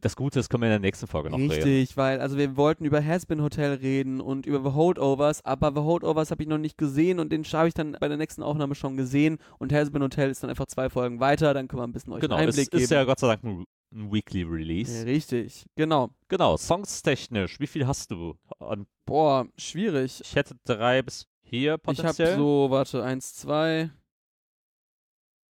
[0.00, 1.50] das Gute ist, können wir in der nächsten Folge noch reden.
[1.52, 5.80] Richtig, weil, also wir wollten über Hasbin Hotel reden und über The Holdovers, aber The
[5.82, 8.74] Holdovers habe ich noch nicht gesehen und den habe ich dann bei der nächsten Aufnahme
[8.74, 11.92] schon gesehen und Hasbin Hotel ist dann einfach zwei Folgen weiter, dann können wir ein
[11.92, 12.98] bisschen euch Genau, einen es Einblick ist geben.
[13.00, 15.06] ja Gott sei Dank ein, ein Weekly Release.
[15.06, 16.10] Richtig, genau.
[16.28, 18.36] Genau, songstechnisch, wie viel hast du?
[18.58, 20.20] Und Boah, schwierig.
[20.20, 22.32] ich hätte drei bis Ich potenziell.
[22.32, 23.90] habe so, warte, eins, zwei,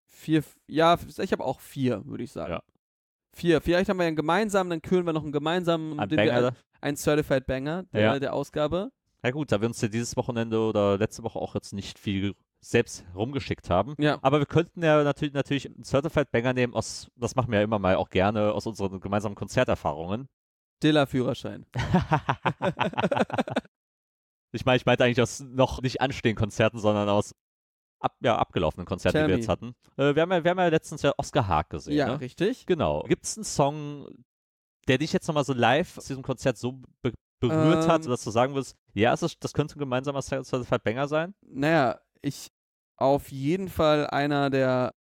[0.08, 2.54] vier, ja, ich habe auch vier, würde ich sagen.
[2.54, 2.64] Ja.
[3.36, 3.62] Vier.
[3.62, 6.56] Vielleicht haben wir ja einen gemeinsamen, dann kühlen wir noch einen gemeinsamen, ein Banger.
[6.82, 8.20] ein Certified Banger der, Ja.
[8.20, 8.92] der Ausgabe.
[9.24, 12.36] Ja gut, da wir uns ja dieses Wochenende oder letzte Woche auch jetzt nicht viel
[12.70, 13.96] selbst rumgeschickt haben.
[14.00, 14.18] Ja.
[14.22, 17.64] Aber wir könnten ja natürlich, natürlich einen Certified Banger nehmen aus, das machen wir ja
[17.64, 20.28] immer mal auch gerne, aus unseren gemeinsamen Konzerterfahrungen.
[20.84, 21.66] Dilla-Führerschein.
[24.52, 27.36] ich meine, ich meinte eigentlich aus noch nicht anstehenden Konzerten, sondern aus
[28.00, 29.52] ab, ja, abgelaufenen Konzerten, die wir Tell jetzt me.
[29.52, 29.76] hatten.
[29.98, 31.96] Äh, wir, haben ja, wir haben ja letztens ja Oscar Haag gesehen.
[31.96, 32.20] Ja, ne?
[32.20, 32.66] richtig.
[32.66, 33.04] Genau.
[33.04, 34.08] Gibt es einen Song,
[34.88, 38.10] der dich jetzt nochmal so live aus diesem Konzert so be berührt hat, Ähm.
[38.10, 41.36] dass du sagen würdest, ja, ist, das könnte ein gemeinsamer Certified Banger sein?
[41.42, 42.50] Naja, ich
[42.98, 44.94] auf jeden Fall einer der,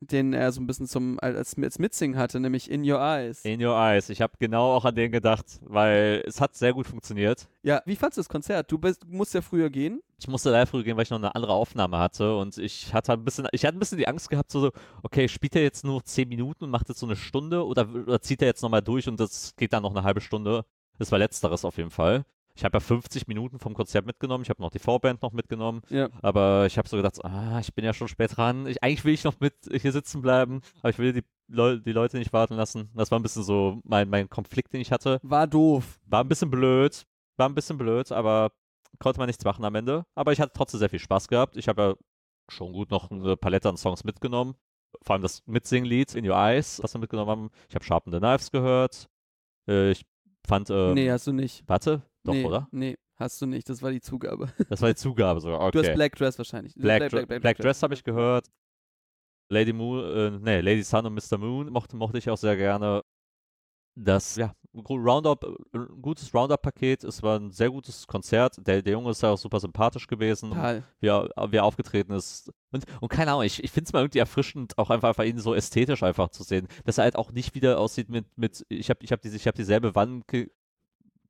[0.00, 3.44] den er so ein bisschen zum als, als Mitsingen hatte, nämlich In Your Eyes.
[3.44, 4.10] In Your Eyes.
[4.10, 7.48] Ich habe genau auch an den gedacht, weil es hat sehr gut funktioniert.
[7.62, 8.70] ja, wie fandst du das Konzert?
[8.70, 10.00] Du, bist, musst ja früher gehen.
[10.18, 13.12] Ich musste live früh gehen, weil ich noch eine andere Aufnahme hatte und ich hatte
[13.12, 15.84] ein bisschen, ich hatte ein bisschen die Angst gehabt, so, so okay, spielt er jetzt
[15.84, 18.82] nur 10 Minuten und macht jetzt so eine Stunde oder, oder zieht er jetzt nochmal
[18.82, 20.64] durch und das geht dann noch eine halbe Stunde?
[20.98, 22.24] Das war letzteres auf jeden Fall.
[22.56, 25.82] Ich habe ja 50 Minuten vom Konzert mitgenommen, ich habe noch die Vorband noch mitgenommen,
[25.90, 26.08] Ja.
[26.22, 29.12] aber ich habe so gedacht, ah, ich bin ja schon spät dran, ich, eigentlich will
[29.14, 32.54] ich noch mit hier sitzen bleiben, aber ich will die, Leu die Leute nicht warten
[32.54, 32.90] lassen.
[32.94, 35.20] Das war ein bisschen so mein, mein Konflikt, den ich hatte.
[35.22, 36.00] War doof.
[36.06, 37.04] War ein bisschen blöd,
[37.36, 38.50] war ein bisschen blöd, aber
[38.98, 40.04] konnte man nichts machen am Ende.
[40.16, 41.56] Aber ich hatte trotzdem sehr viel Spaß gehabt.
[41.56, 41.94] Ich habe ja
[42.48, 44.54] schon gut noch eine Palette an Songs mitgenommen.
[45.02, 47.50] Vor allem das Mitsinglied In Your Eyes, was wir mitgenommen haben.
[47.68, 49.08] Ich habe Sharpen the Knives gehört.
[49.68, 50.04] Äh, ich
[50.48, 51.62] fand, ähm, nee, hast du nicht.
[51.68, 52.68] warte, doch, nee, oder?
[52.72, 53.68] Nee, hast du nicht.
[53.68, 54.48] Das war die Zugabe.
[54.68, 55.70] Das war die Zugabe sogar, okay.
[55.72, 56.74] Du hast Black Dress wahrscheinlich.
[56.74, 58.48] Black, Dre- Black, Dress habe ich gehört.
[59.48, 61.38] Lady Moon, äh, nee, Lady Sun und Mr.
[61.38, 63.02] Moon mochte, mochte ich auch sehr gerne.
[63.98, 67.04] Das, ja, Roundup, äh, ein gutes Roundup-Paket.
[67.04, 68.56] Es war ein sehr gutes Konzert.
[68.66, 70.82] Der, der Junge ist ja auch super sympathisch gewesen, Total.
[71.00, 72.52] wie er, wie er aufgetreten ist.
[72.72, 75.38] Und, und keine Ahnung, ich, ich finde es mal irgendwie erfrischend, auch einfach, einfach ihn
[75.38, 76.68] so ästhetisch einfach zu sehen.
[76.84, 79.46] Dass er halt auch nicht wieder aussieht mit, mit ich habe ich hab diese, ich
[79.46, 80.24] hab dieselbe Wand,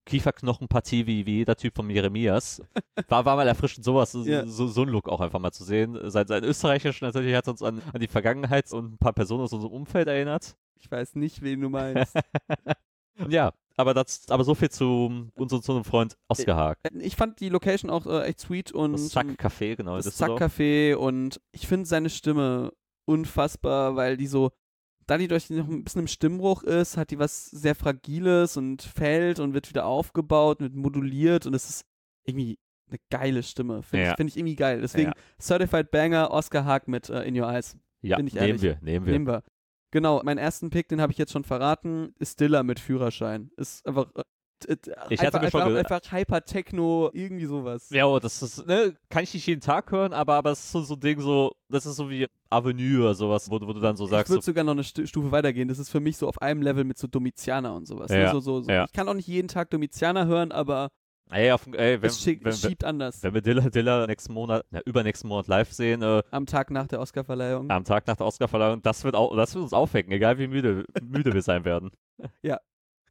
[0.07, 2.63] Kieferknochenpartie wie, wie jeder Typ von Jeremias.
[3.09, 4.47] War, war mal erfrischend, sowas, so, Ja.
[4.47, 5.99] so, so ein Look auch einfach mal zu sehen.
[6.11, 9.53] Sein, sein Österreichisch natürlich hat uns an, an die Vergangenheit und ein paar Personen aus
[9.53, 10.57] unserem Umfeld erinnert.
[10.79, 12.15] Ich weiß nicht, wen du meinst.
[13.29, 16.79] Ja, aber das, aber so viel zu unserem zu Freund Oscar Haag.
[17.01, 19.97] ich fand die Location auch äh, echt sweet und Das Zack-Café, genau.
[19.97, 20.39] das Düsseldorf.
[20.39, 22.73] Zack-Café und ich finde seine Stimme
[23.07, 24.51] unfassbar, weil die so,
[25.07, 28.83] da die durch noch ein bisschen im Stimmbruch ist, hat die was sehr Fragiles und
[28.83, 31.85] fällt und wird wieder aufgebaut, wird moduliert und es ist
[32.25, 33.83] irgendwie eine geile Stimme.
[33.83, 34.11] Finde Ja.
[34.13, 34.81] ich, find ich irgendwie geil.
[34.81, 35.15] Deswegen Ja.
[35.41, 37.77] Certified Banger, Oscar Haag mit äh, In Your Eyes.
[38.03, 38.33] Ja, nehmen
[38.63, 39.13] wir, nehmen wir.
[39.13, 39.43] Nehmen wir.
[39.93, 43.51] Genau, meinen ersten Pick, den habe ich jetzt schon verraten, ist Dilla mit Führerschein.
[43.57, 44.11] Ist einfach.
[44.67, 44.77] Äh, äh,
[45.11, 47.91] Ich einfach, hatte mir schon einfach, einfach Hyper-Techno, irgendwie sowas.
[47.91, 50.73] Ja, oh, das ist, ne, kann ich nicht jeden Tag hören, aber, aber es ist
[50.73, 53.73] so, so ein Ding, so, das ist so wie Avenue oder sowas, wo, du- wo
[53.73, 55.69] du dann so ich sagst, würde so, sogar noch eine Stu Stufe weitergehen.
[55.69, 58.11] Das ist für mich so auf einem Level mit so Domizianer und sowas.
[58.11, 58.21] ne?
[58.23, 58.71] Ja, so, so, so.
[58.71, 58.85] ja.
[58.85, 60.91] Ich kann auch nicht jeden Tag Domizianer hören, aber
[61.31, 63.23] ey, auf, ey wenn, es, schick, wenn, schiebt anders.
[63.23, 66.87] wenn wir Dilla, Dilla nächsten Monat, ja, übernächsten Monat live sehen, äh, Am Tag nach
[66.87, 67.69] der Oscarverleihung.
[67.71, 70.85] am Tag nach der Oscarverleihung, das wird, auch, das wird uns aufwecken, egal wie müde,
[71.03, 71.91] müde wir sein werden.
[72.43, 72.59] Ja.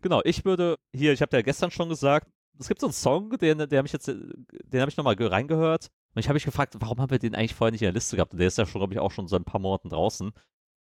[0.06, 2.28] Genau, ich würde, hier, ich habe ja gestern schon gesagt,
[2.60, 5.88] es gibt so einen Song, den, den habe ich jetzt, den habe ich nochmal reingehört.
[6.14, 8.16] Und ich habe mich gefragt, warum haben wir den eigentlich vorher nicht in der Liste
[8.16, 8.32] gehabt?
[8.34, 10.32] Und der ist ja schon, glaube ich, auch schon seit ein paar Monaten draußen.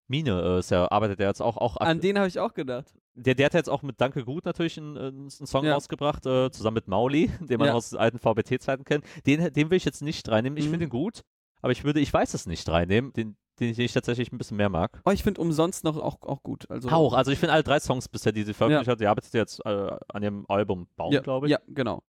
[0.09, 2.93] Mine äh, ist ja, arbeitet der jetzt auch, auch An den habe ich auch gedacht.
[3.14, 5.72] der, der hat jetzt auch mit Danke Gut natürlich einen, einen Song Ja.
[5.72, 7.72] rausgebracht, äh, zusammen mit Mauli, den man Ja.
[7.72, 9.07] aus alten VBT-Zeiten kennt.
[9.25, 10.59] Den, den will ich jetzt nicht reinnehmen.
[10.59, 10.70] Ich Mhm.
[10.72, 11.22] finde ihn gut,
[11.62, 14.39] aber ich würde, ich weiß es nicht reinnehmen, den, den, ich- den ich tatsächlich ein
[14.39, 15.01] bisschen mehr mag.
[15.05, 16.69] Oh, ich finde umsonst noch auch, auch gut.
[16.71, 19.33] Also, Auch, also ich finde alle drei Songs bisher, die sie veröffentlicht hat, die arbeitet
[19.35, 21.53] jetzt äh, an ihrem Album Baum, ja, glaube ich.
[21.53, 22.03] Ja, genau.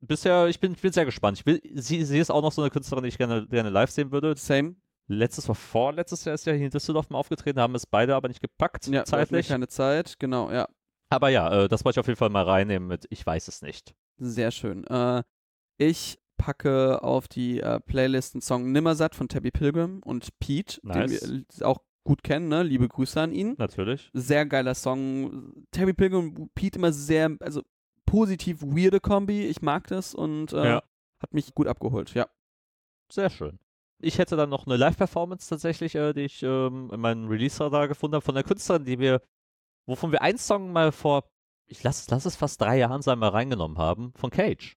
[0.00, 1.38] Bisher, ich bin, ich bin sehr gespannt.
[1.38, 3.90] Ich will, sie, sie ist auch noch so eine Künstlerin, die ich gerne, gerne live
[3.90, 4.36] sehen würde.
[4.36, 4.76] Same.
[5.08, 8.28] Letztes war vorletztes Jahr ist ja hier in Düsseldorf mal aufgetreten, haben es beide aber
[8.28, 9.48] nicht gepackt, Ja, zeitlich.
[9.48, 10.18] keine Zeit.
[10.18, 10.68] Genau, ja.
[11.08, 13.62] Aber ja, äh, das wollte ich auf jeden Fall mal reinnehmen mit Ich weiß es
[13.62, 13.94] nicht.
[14.18, 14.84] Sehr schön.
[14.88, 15.22] Äh,
[15.78, 21.20] ich packe auf die äh, Playlist einen Song Nimmersatt von Tabby Pilgrim und Pete, Nice.
[21.20, 22.62] den wir auch gut kennen, ne?
[22.62, 23.54] Liebe Grüße an ihn.
[23.58, 24.10] Natürlich.
[24.12, 25.52] Sehr geiler Song.
[25.72, 27.62] Tabby Pilgrim und Pete immer sehr, also
[28.04, 29.46] positiv weirde Kombi.
[29.46, 30.82] Ich mag das und äh, Ja.
[31.20, 32.28] hat mich gut abgeholt, ja.
[33.10, 33.58] Sehr schön.
[33.98, 38.14] Ich hätte dann noch eine Live-Performance tatsächlich, äh, die ich ähm, in meinem Release-Radar gefunden
[38.16, 39.22] habe, von der Künstlerin, die wir,
[39.86, 41.24] wovon wir einen Song mal vor,
[41.66, 44.76] ich lass, lass es fast drei Jahren sein, mal reingenommen haben, von Cage.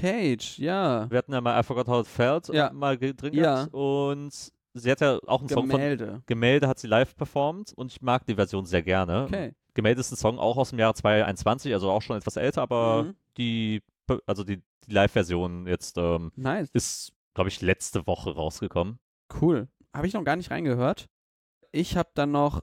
[0.00, 1.10] Cage, ja.
[1.10, 2.72] Wir hatten ja mal I Forgot How It Felt Ja.
[2.72, 3.64] mal drin Ja.
[3.72, 4.30] und
[4.74, 6.22] sie hat ja auch einen Song von Gemälde.
[6.26, 9.24] Gemälde hat sie live performt und ich mag die Version sehr gerne.
[9.24, 9.54] Okay.
[9.74, 13.04] Gemälde ist ein Song auch aus dem Jahr 2021, also auch schon etwas älter, aber
[13.04, 13.14] Mhm.
[13.36, 13.82] die,
[14.26, 16.70] also die, die Live-Version jetzt ähm, Nice.
[16.72, 18.98] ist, glaube ich, letzte Woche rausgekommen.
[19.40, 19.68] Cool.
[19.94, 21.06] Habe ich noch gar nicht reingehört.
[21.72, 22.60] Ich habe dann noch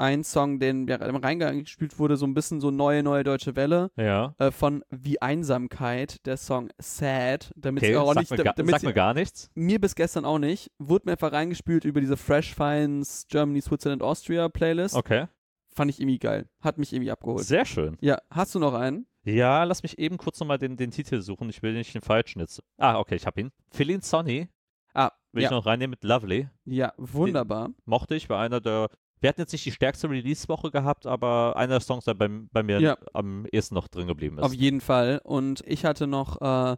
[0.00, 3.54] einen Song, den ja im Reingang gespielt wurde, so ein bisschen so neue, neue deutsche
[3.54, 4.34] Welle Ja.
[4.38, 8.70] äh, von Wie Einsamkeit, der Song Sad, damit Okay, auch sag, nicht, mir, ga, damit
[8.72, 9.50] sag mir gar nichts.
[9.54, 14.02] mir bis gestern auch nicht, wurde mir einfach reingespielt über diese Fresh Finds Germany, Switzerland,
[14.02, 14.94] Austria Playlist.
[14.94, 15.26] Okay.
[15.72, 16.48] Fand ich irgendwie geil.
[16.60, 17.44] Hat mich irgendwie abgeholt.
[17.44, 17.96] Sehr schön.
[18.00, 19.06] Ja, hast du noch einen?
[19.22, 21.48] Ja, lass mich eben kurz nochmal den, den Titel suchen.
[21.50, 22.62] Ich will nicht den falschen jetzt.
[22.78, 23.50] Ah, okay, ich hab ihn.
[23.70, 24.48] Feeling Sonny
[24.94, 26.48] Ah, will ja, ich noch reinnehmen mit Lovely.
[26.64, 27.70] ja, wunderbar.
[27.84, 28.88] Mochte ich, war einer der.
[29.20, 32.62] Wir hatten jetzt nicht die stärkste Release-Woche gehabt, aber einer der Songs, der bei, bei
[32.62, 32.96] mir Ja.
[33.12, 34.44] am ehesten noch drin geblieben ist.
[34.44, 35.20] Auf jeden Fall.
[35.24, 36.76] Und ich hatte noch äh,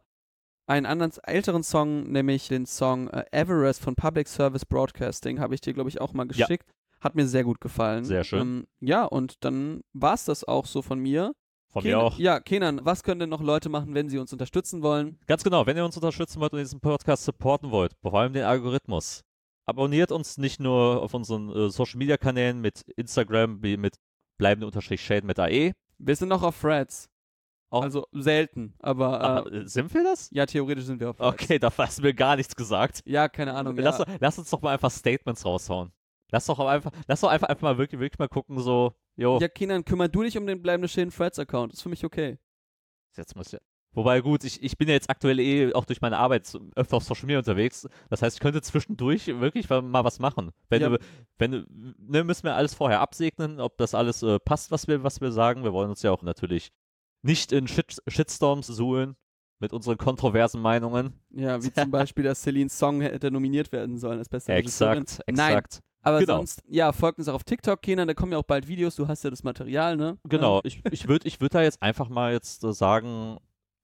[0.67, 5.61] einen anderen älteren Song, nämlich den Song äh, Everest von Public Service Broadcasting, habe ich
[5.61, 6.47] dir, glaube ich, auch mal Ja.
[6.47, 6.69] geschickt.
[7.01, 8.05] Hat mir sehr gut gefallen.
[8.05, 8.41] Sehr schön.
[8.41, 11.33] Ähm, ja, und dann war es das auch so von mir.
[11.69, 12.19] Von mir Kenan- auch.
[12.19, 15.19] Ja, Kenan, was können denn noch Leute machen, wenn sie uns unterstützen wollen?
[15.27, 18.45] Ganz genau, wenn ihr uns unterstützen wollt und diesen Podcast supporten wollt, vor allem den
[18.45, 19.23] Algorithmus,
[19.67, 23.97] abonniert uns nicht nur auf unseren äh, Social Media Kanälen mit Instagram, wie mit
[24.39, 25.73] bleibende Unterstrich Shade mit AE.
[25.99, 27.09] Wir sind noch auf Threads.
[27.71, 30.29] Auch- Also selten, aber äh, äh, sind wir das?
[30.31, 31.43] ja, theoretisch sind wir auf Threads.
[31.43, 33.01] Okay, da hast du mir gar nichts gesagt.
[33.07, 33.77] Ja, keine Ahnung.
[33.77, 34.05] Lass, ja.
[34.21, 35.91] lass uns doch mal einfach Statements raushauen.
[36.31, 39.49] Lass doch einfach, lass doch einfach, einfach mal wirklich, wirklich mal gucken, so, jo, ja,
[39.49, 41.73] Kenan, kümmer du dich um den bleibenden schönen Threads-Account.
[41.73, 42.39] Ist für mich okay.
[43.17, 43.61] jetzt muss ich.
[43.95, 47.05] Wobei gut, ich, ich bin ja jetzt aktuell eh auch durch meine Arbeit öfter auf
[47.05, 47.87] Social Media unterwegs.
[48.09, 50.51] Das heißt, ich könnte zwischendurch wirklich mal was machen.
[50.71, 50.89] Wenn Ja.
[50.89, 50.99] du,
[51.39, 51.67] wenn du,
[51.99, 55.31] ne, müssen wir alles vorher absegnen, ob das alles äh, passt, was wir, was wir
[55.33, 55.63] sagen.
[55.65, 56.71] Wir wollen uns ja auch natürlich
[57.23, 59.15] nicht in Shit, Shitstorms suhlen
[59.61, 61.13] mit unseren kontroversen Meinungen.
[61.31, 65.03] Ja, wie zum Beispiel, dass Celines Song hätte nominiert werden sollen als beste Regisseurin.
[65.03, 65.81] Exakt, Nein, exakt.
[66.01, 66.37] aber Genau.
[66.39, 69.07] sonst, ja, folgt uns auch auf TikTok, Kenan, da kommen ja auch bald Videos, du
[69.07, 70.19] hast ja das Material, ne?
[70.29, 70.61] Genau.
[70.65, 73.37] Ich, ich würde ich würd da jetzt einfach mal jetzt äh, sagen,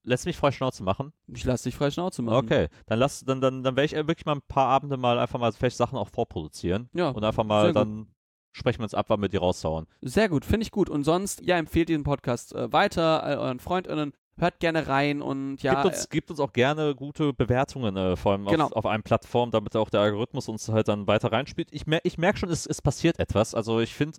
[0.09, 1.13] lässt mich frei Schnauze machen.
[1.27, 2.35] ich lasse dich frei Schnauze machen.
[2.45, 5.17] Okay, dann lass, dann, dann, dann werde ich äh, wirklich mal ein paar Abende mal
[5.19, 6.89] einfach mal vielleicht Sachen auch vorproduzieren.
[6.93, 7.75] Ja, Und einfach mal gut.
[7.77, 8.07] dann
[8.51, 9.85] sprechen wir uns ab, wann wir die raushauen.
[10.01, 10.89] sehr gut, finde ich gut.
[10.89, 15.61] Und sonst, ja, empfehlt diesen Podcast äh, weiter, all euren FreundInnen, hört gerne rein und
[15.61, 18.65] ja, gibt, uns, gibt uns auch gerne gute Bewertungen, äh, vor allem Genau.
[18.65, 21.67] auf, auf einem Plattform, damit auch der Algorithmus uns halt dann weiter reinspielt.
[21.71, 23.53] Ich, mer ich merke schon, es, es passiert etwas.
[23.53, 24.17] Also ich finde,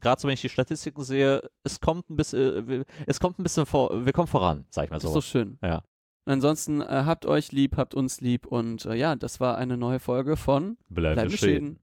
[0.00, 3.42] gerade so wenn ich die Statistiken sehe, es kommt ein bisschen, äh, es kommt ein
[3.42, 5.08] bisschen vor, wir kommen voran, sag ich mal so.
[5.08, 5.58] Das ist so schön.
[5.62, 5.82] Ja.
[6.24, 10.00] Ansonsten äh, habt euch lieb, habt uns lieb und äh, ja, das war eine neue
[10.00, 11.78] Folge von Bleibt Bleib bestehen.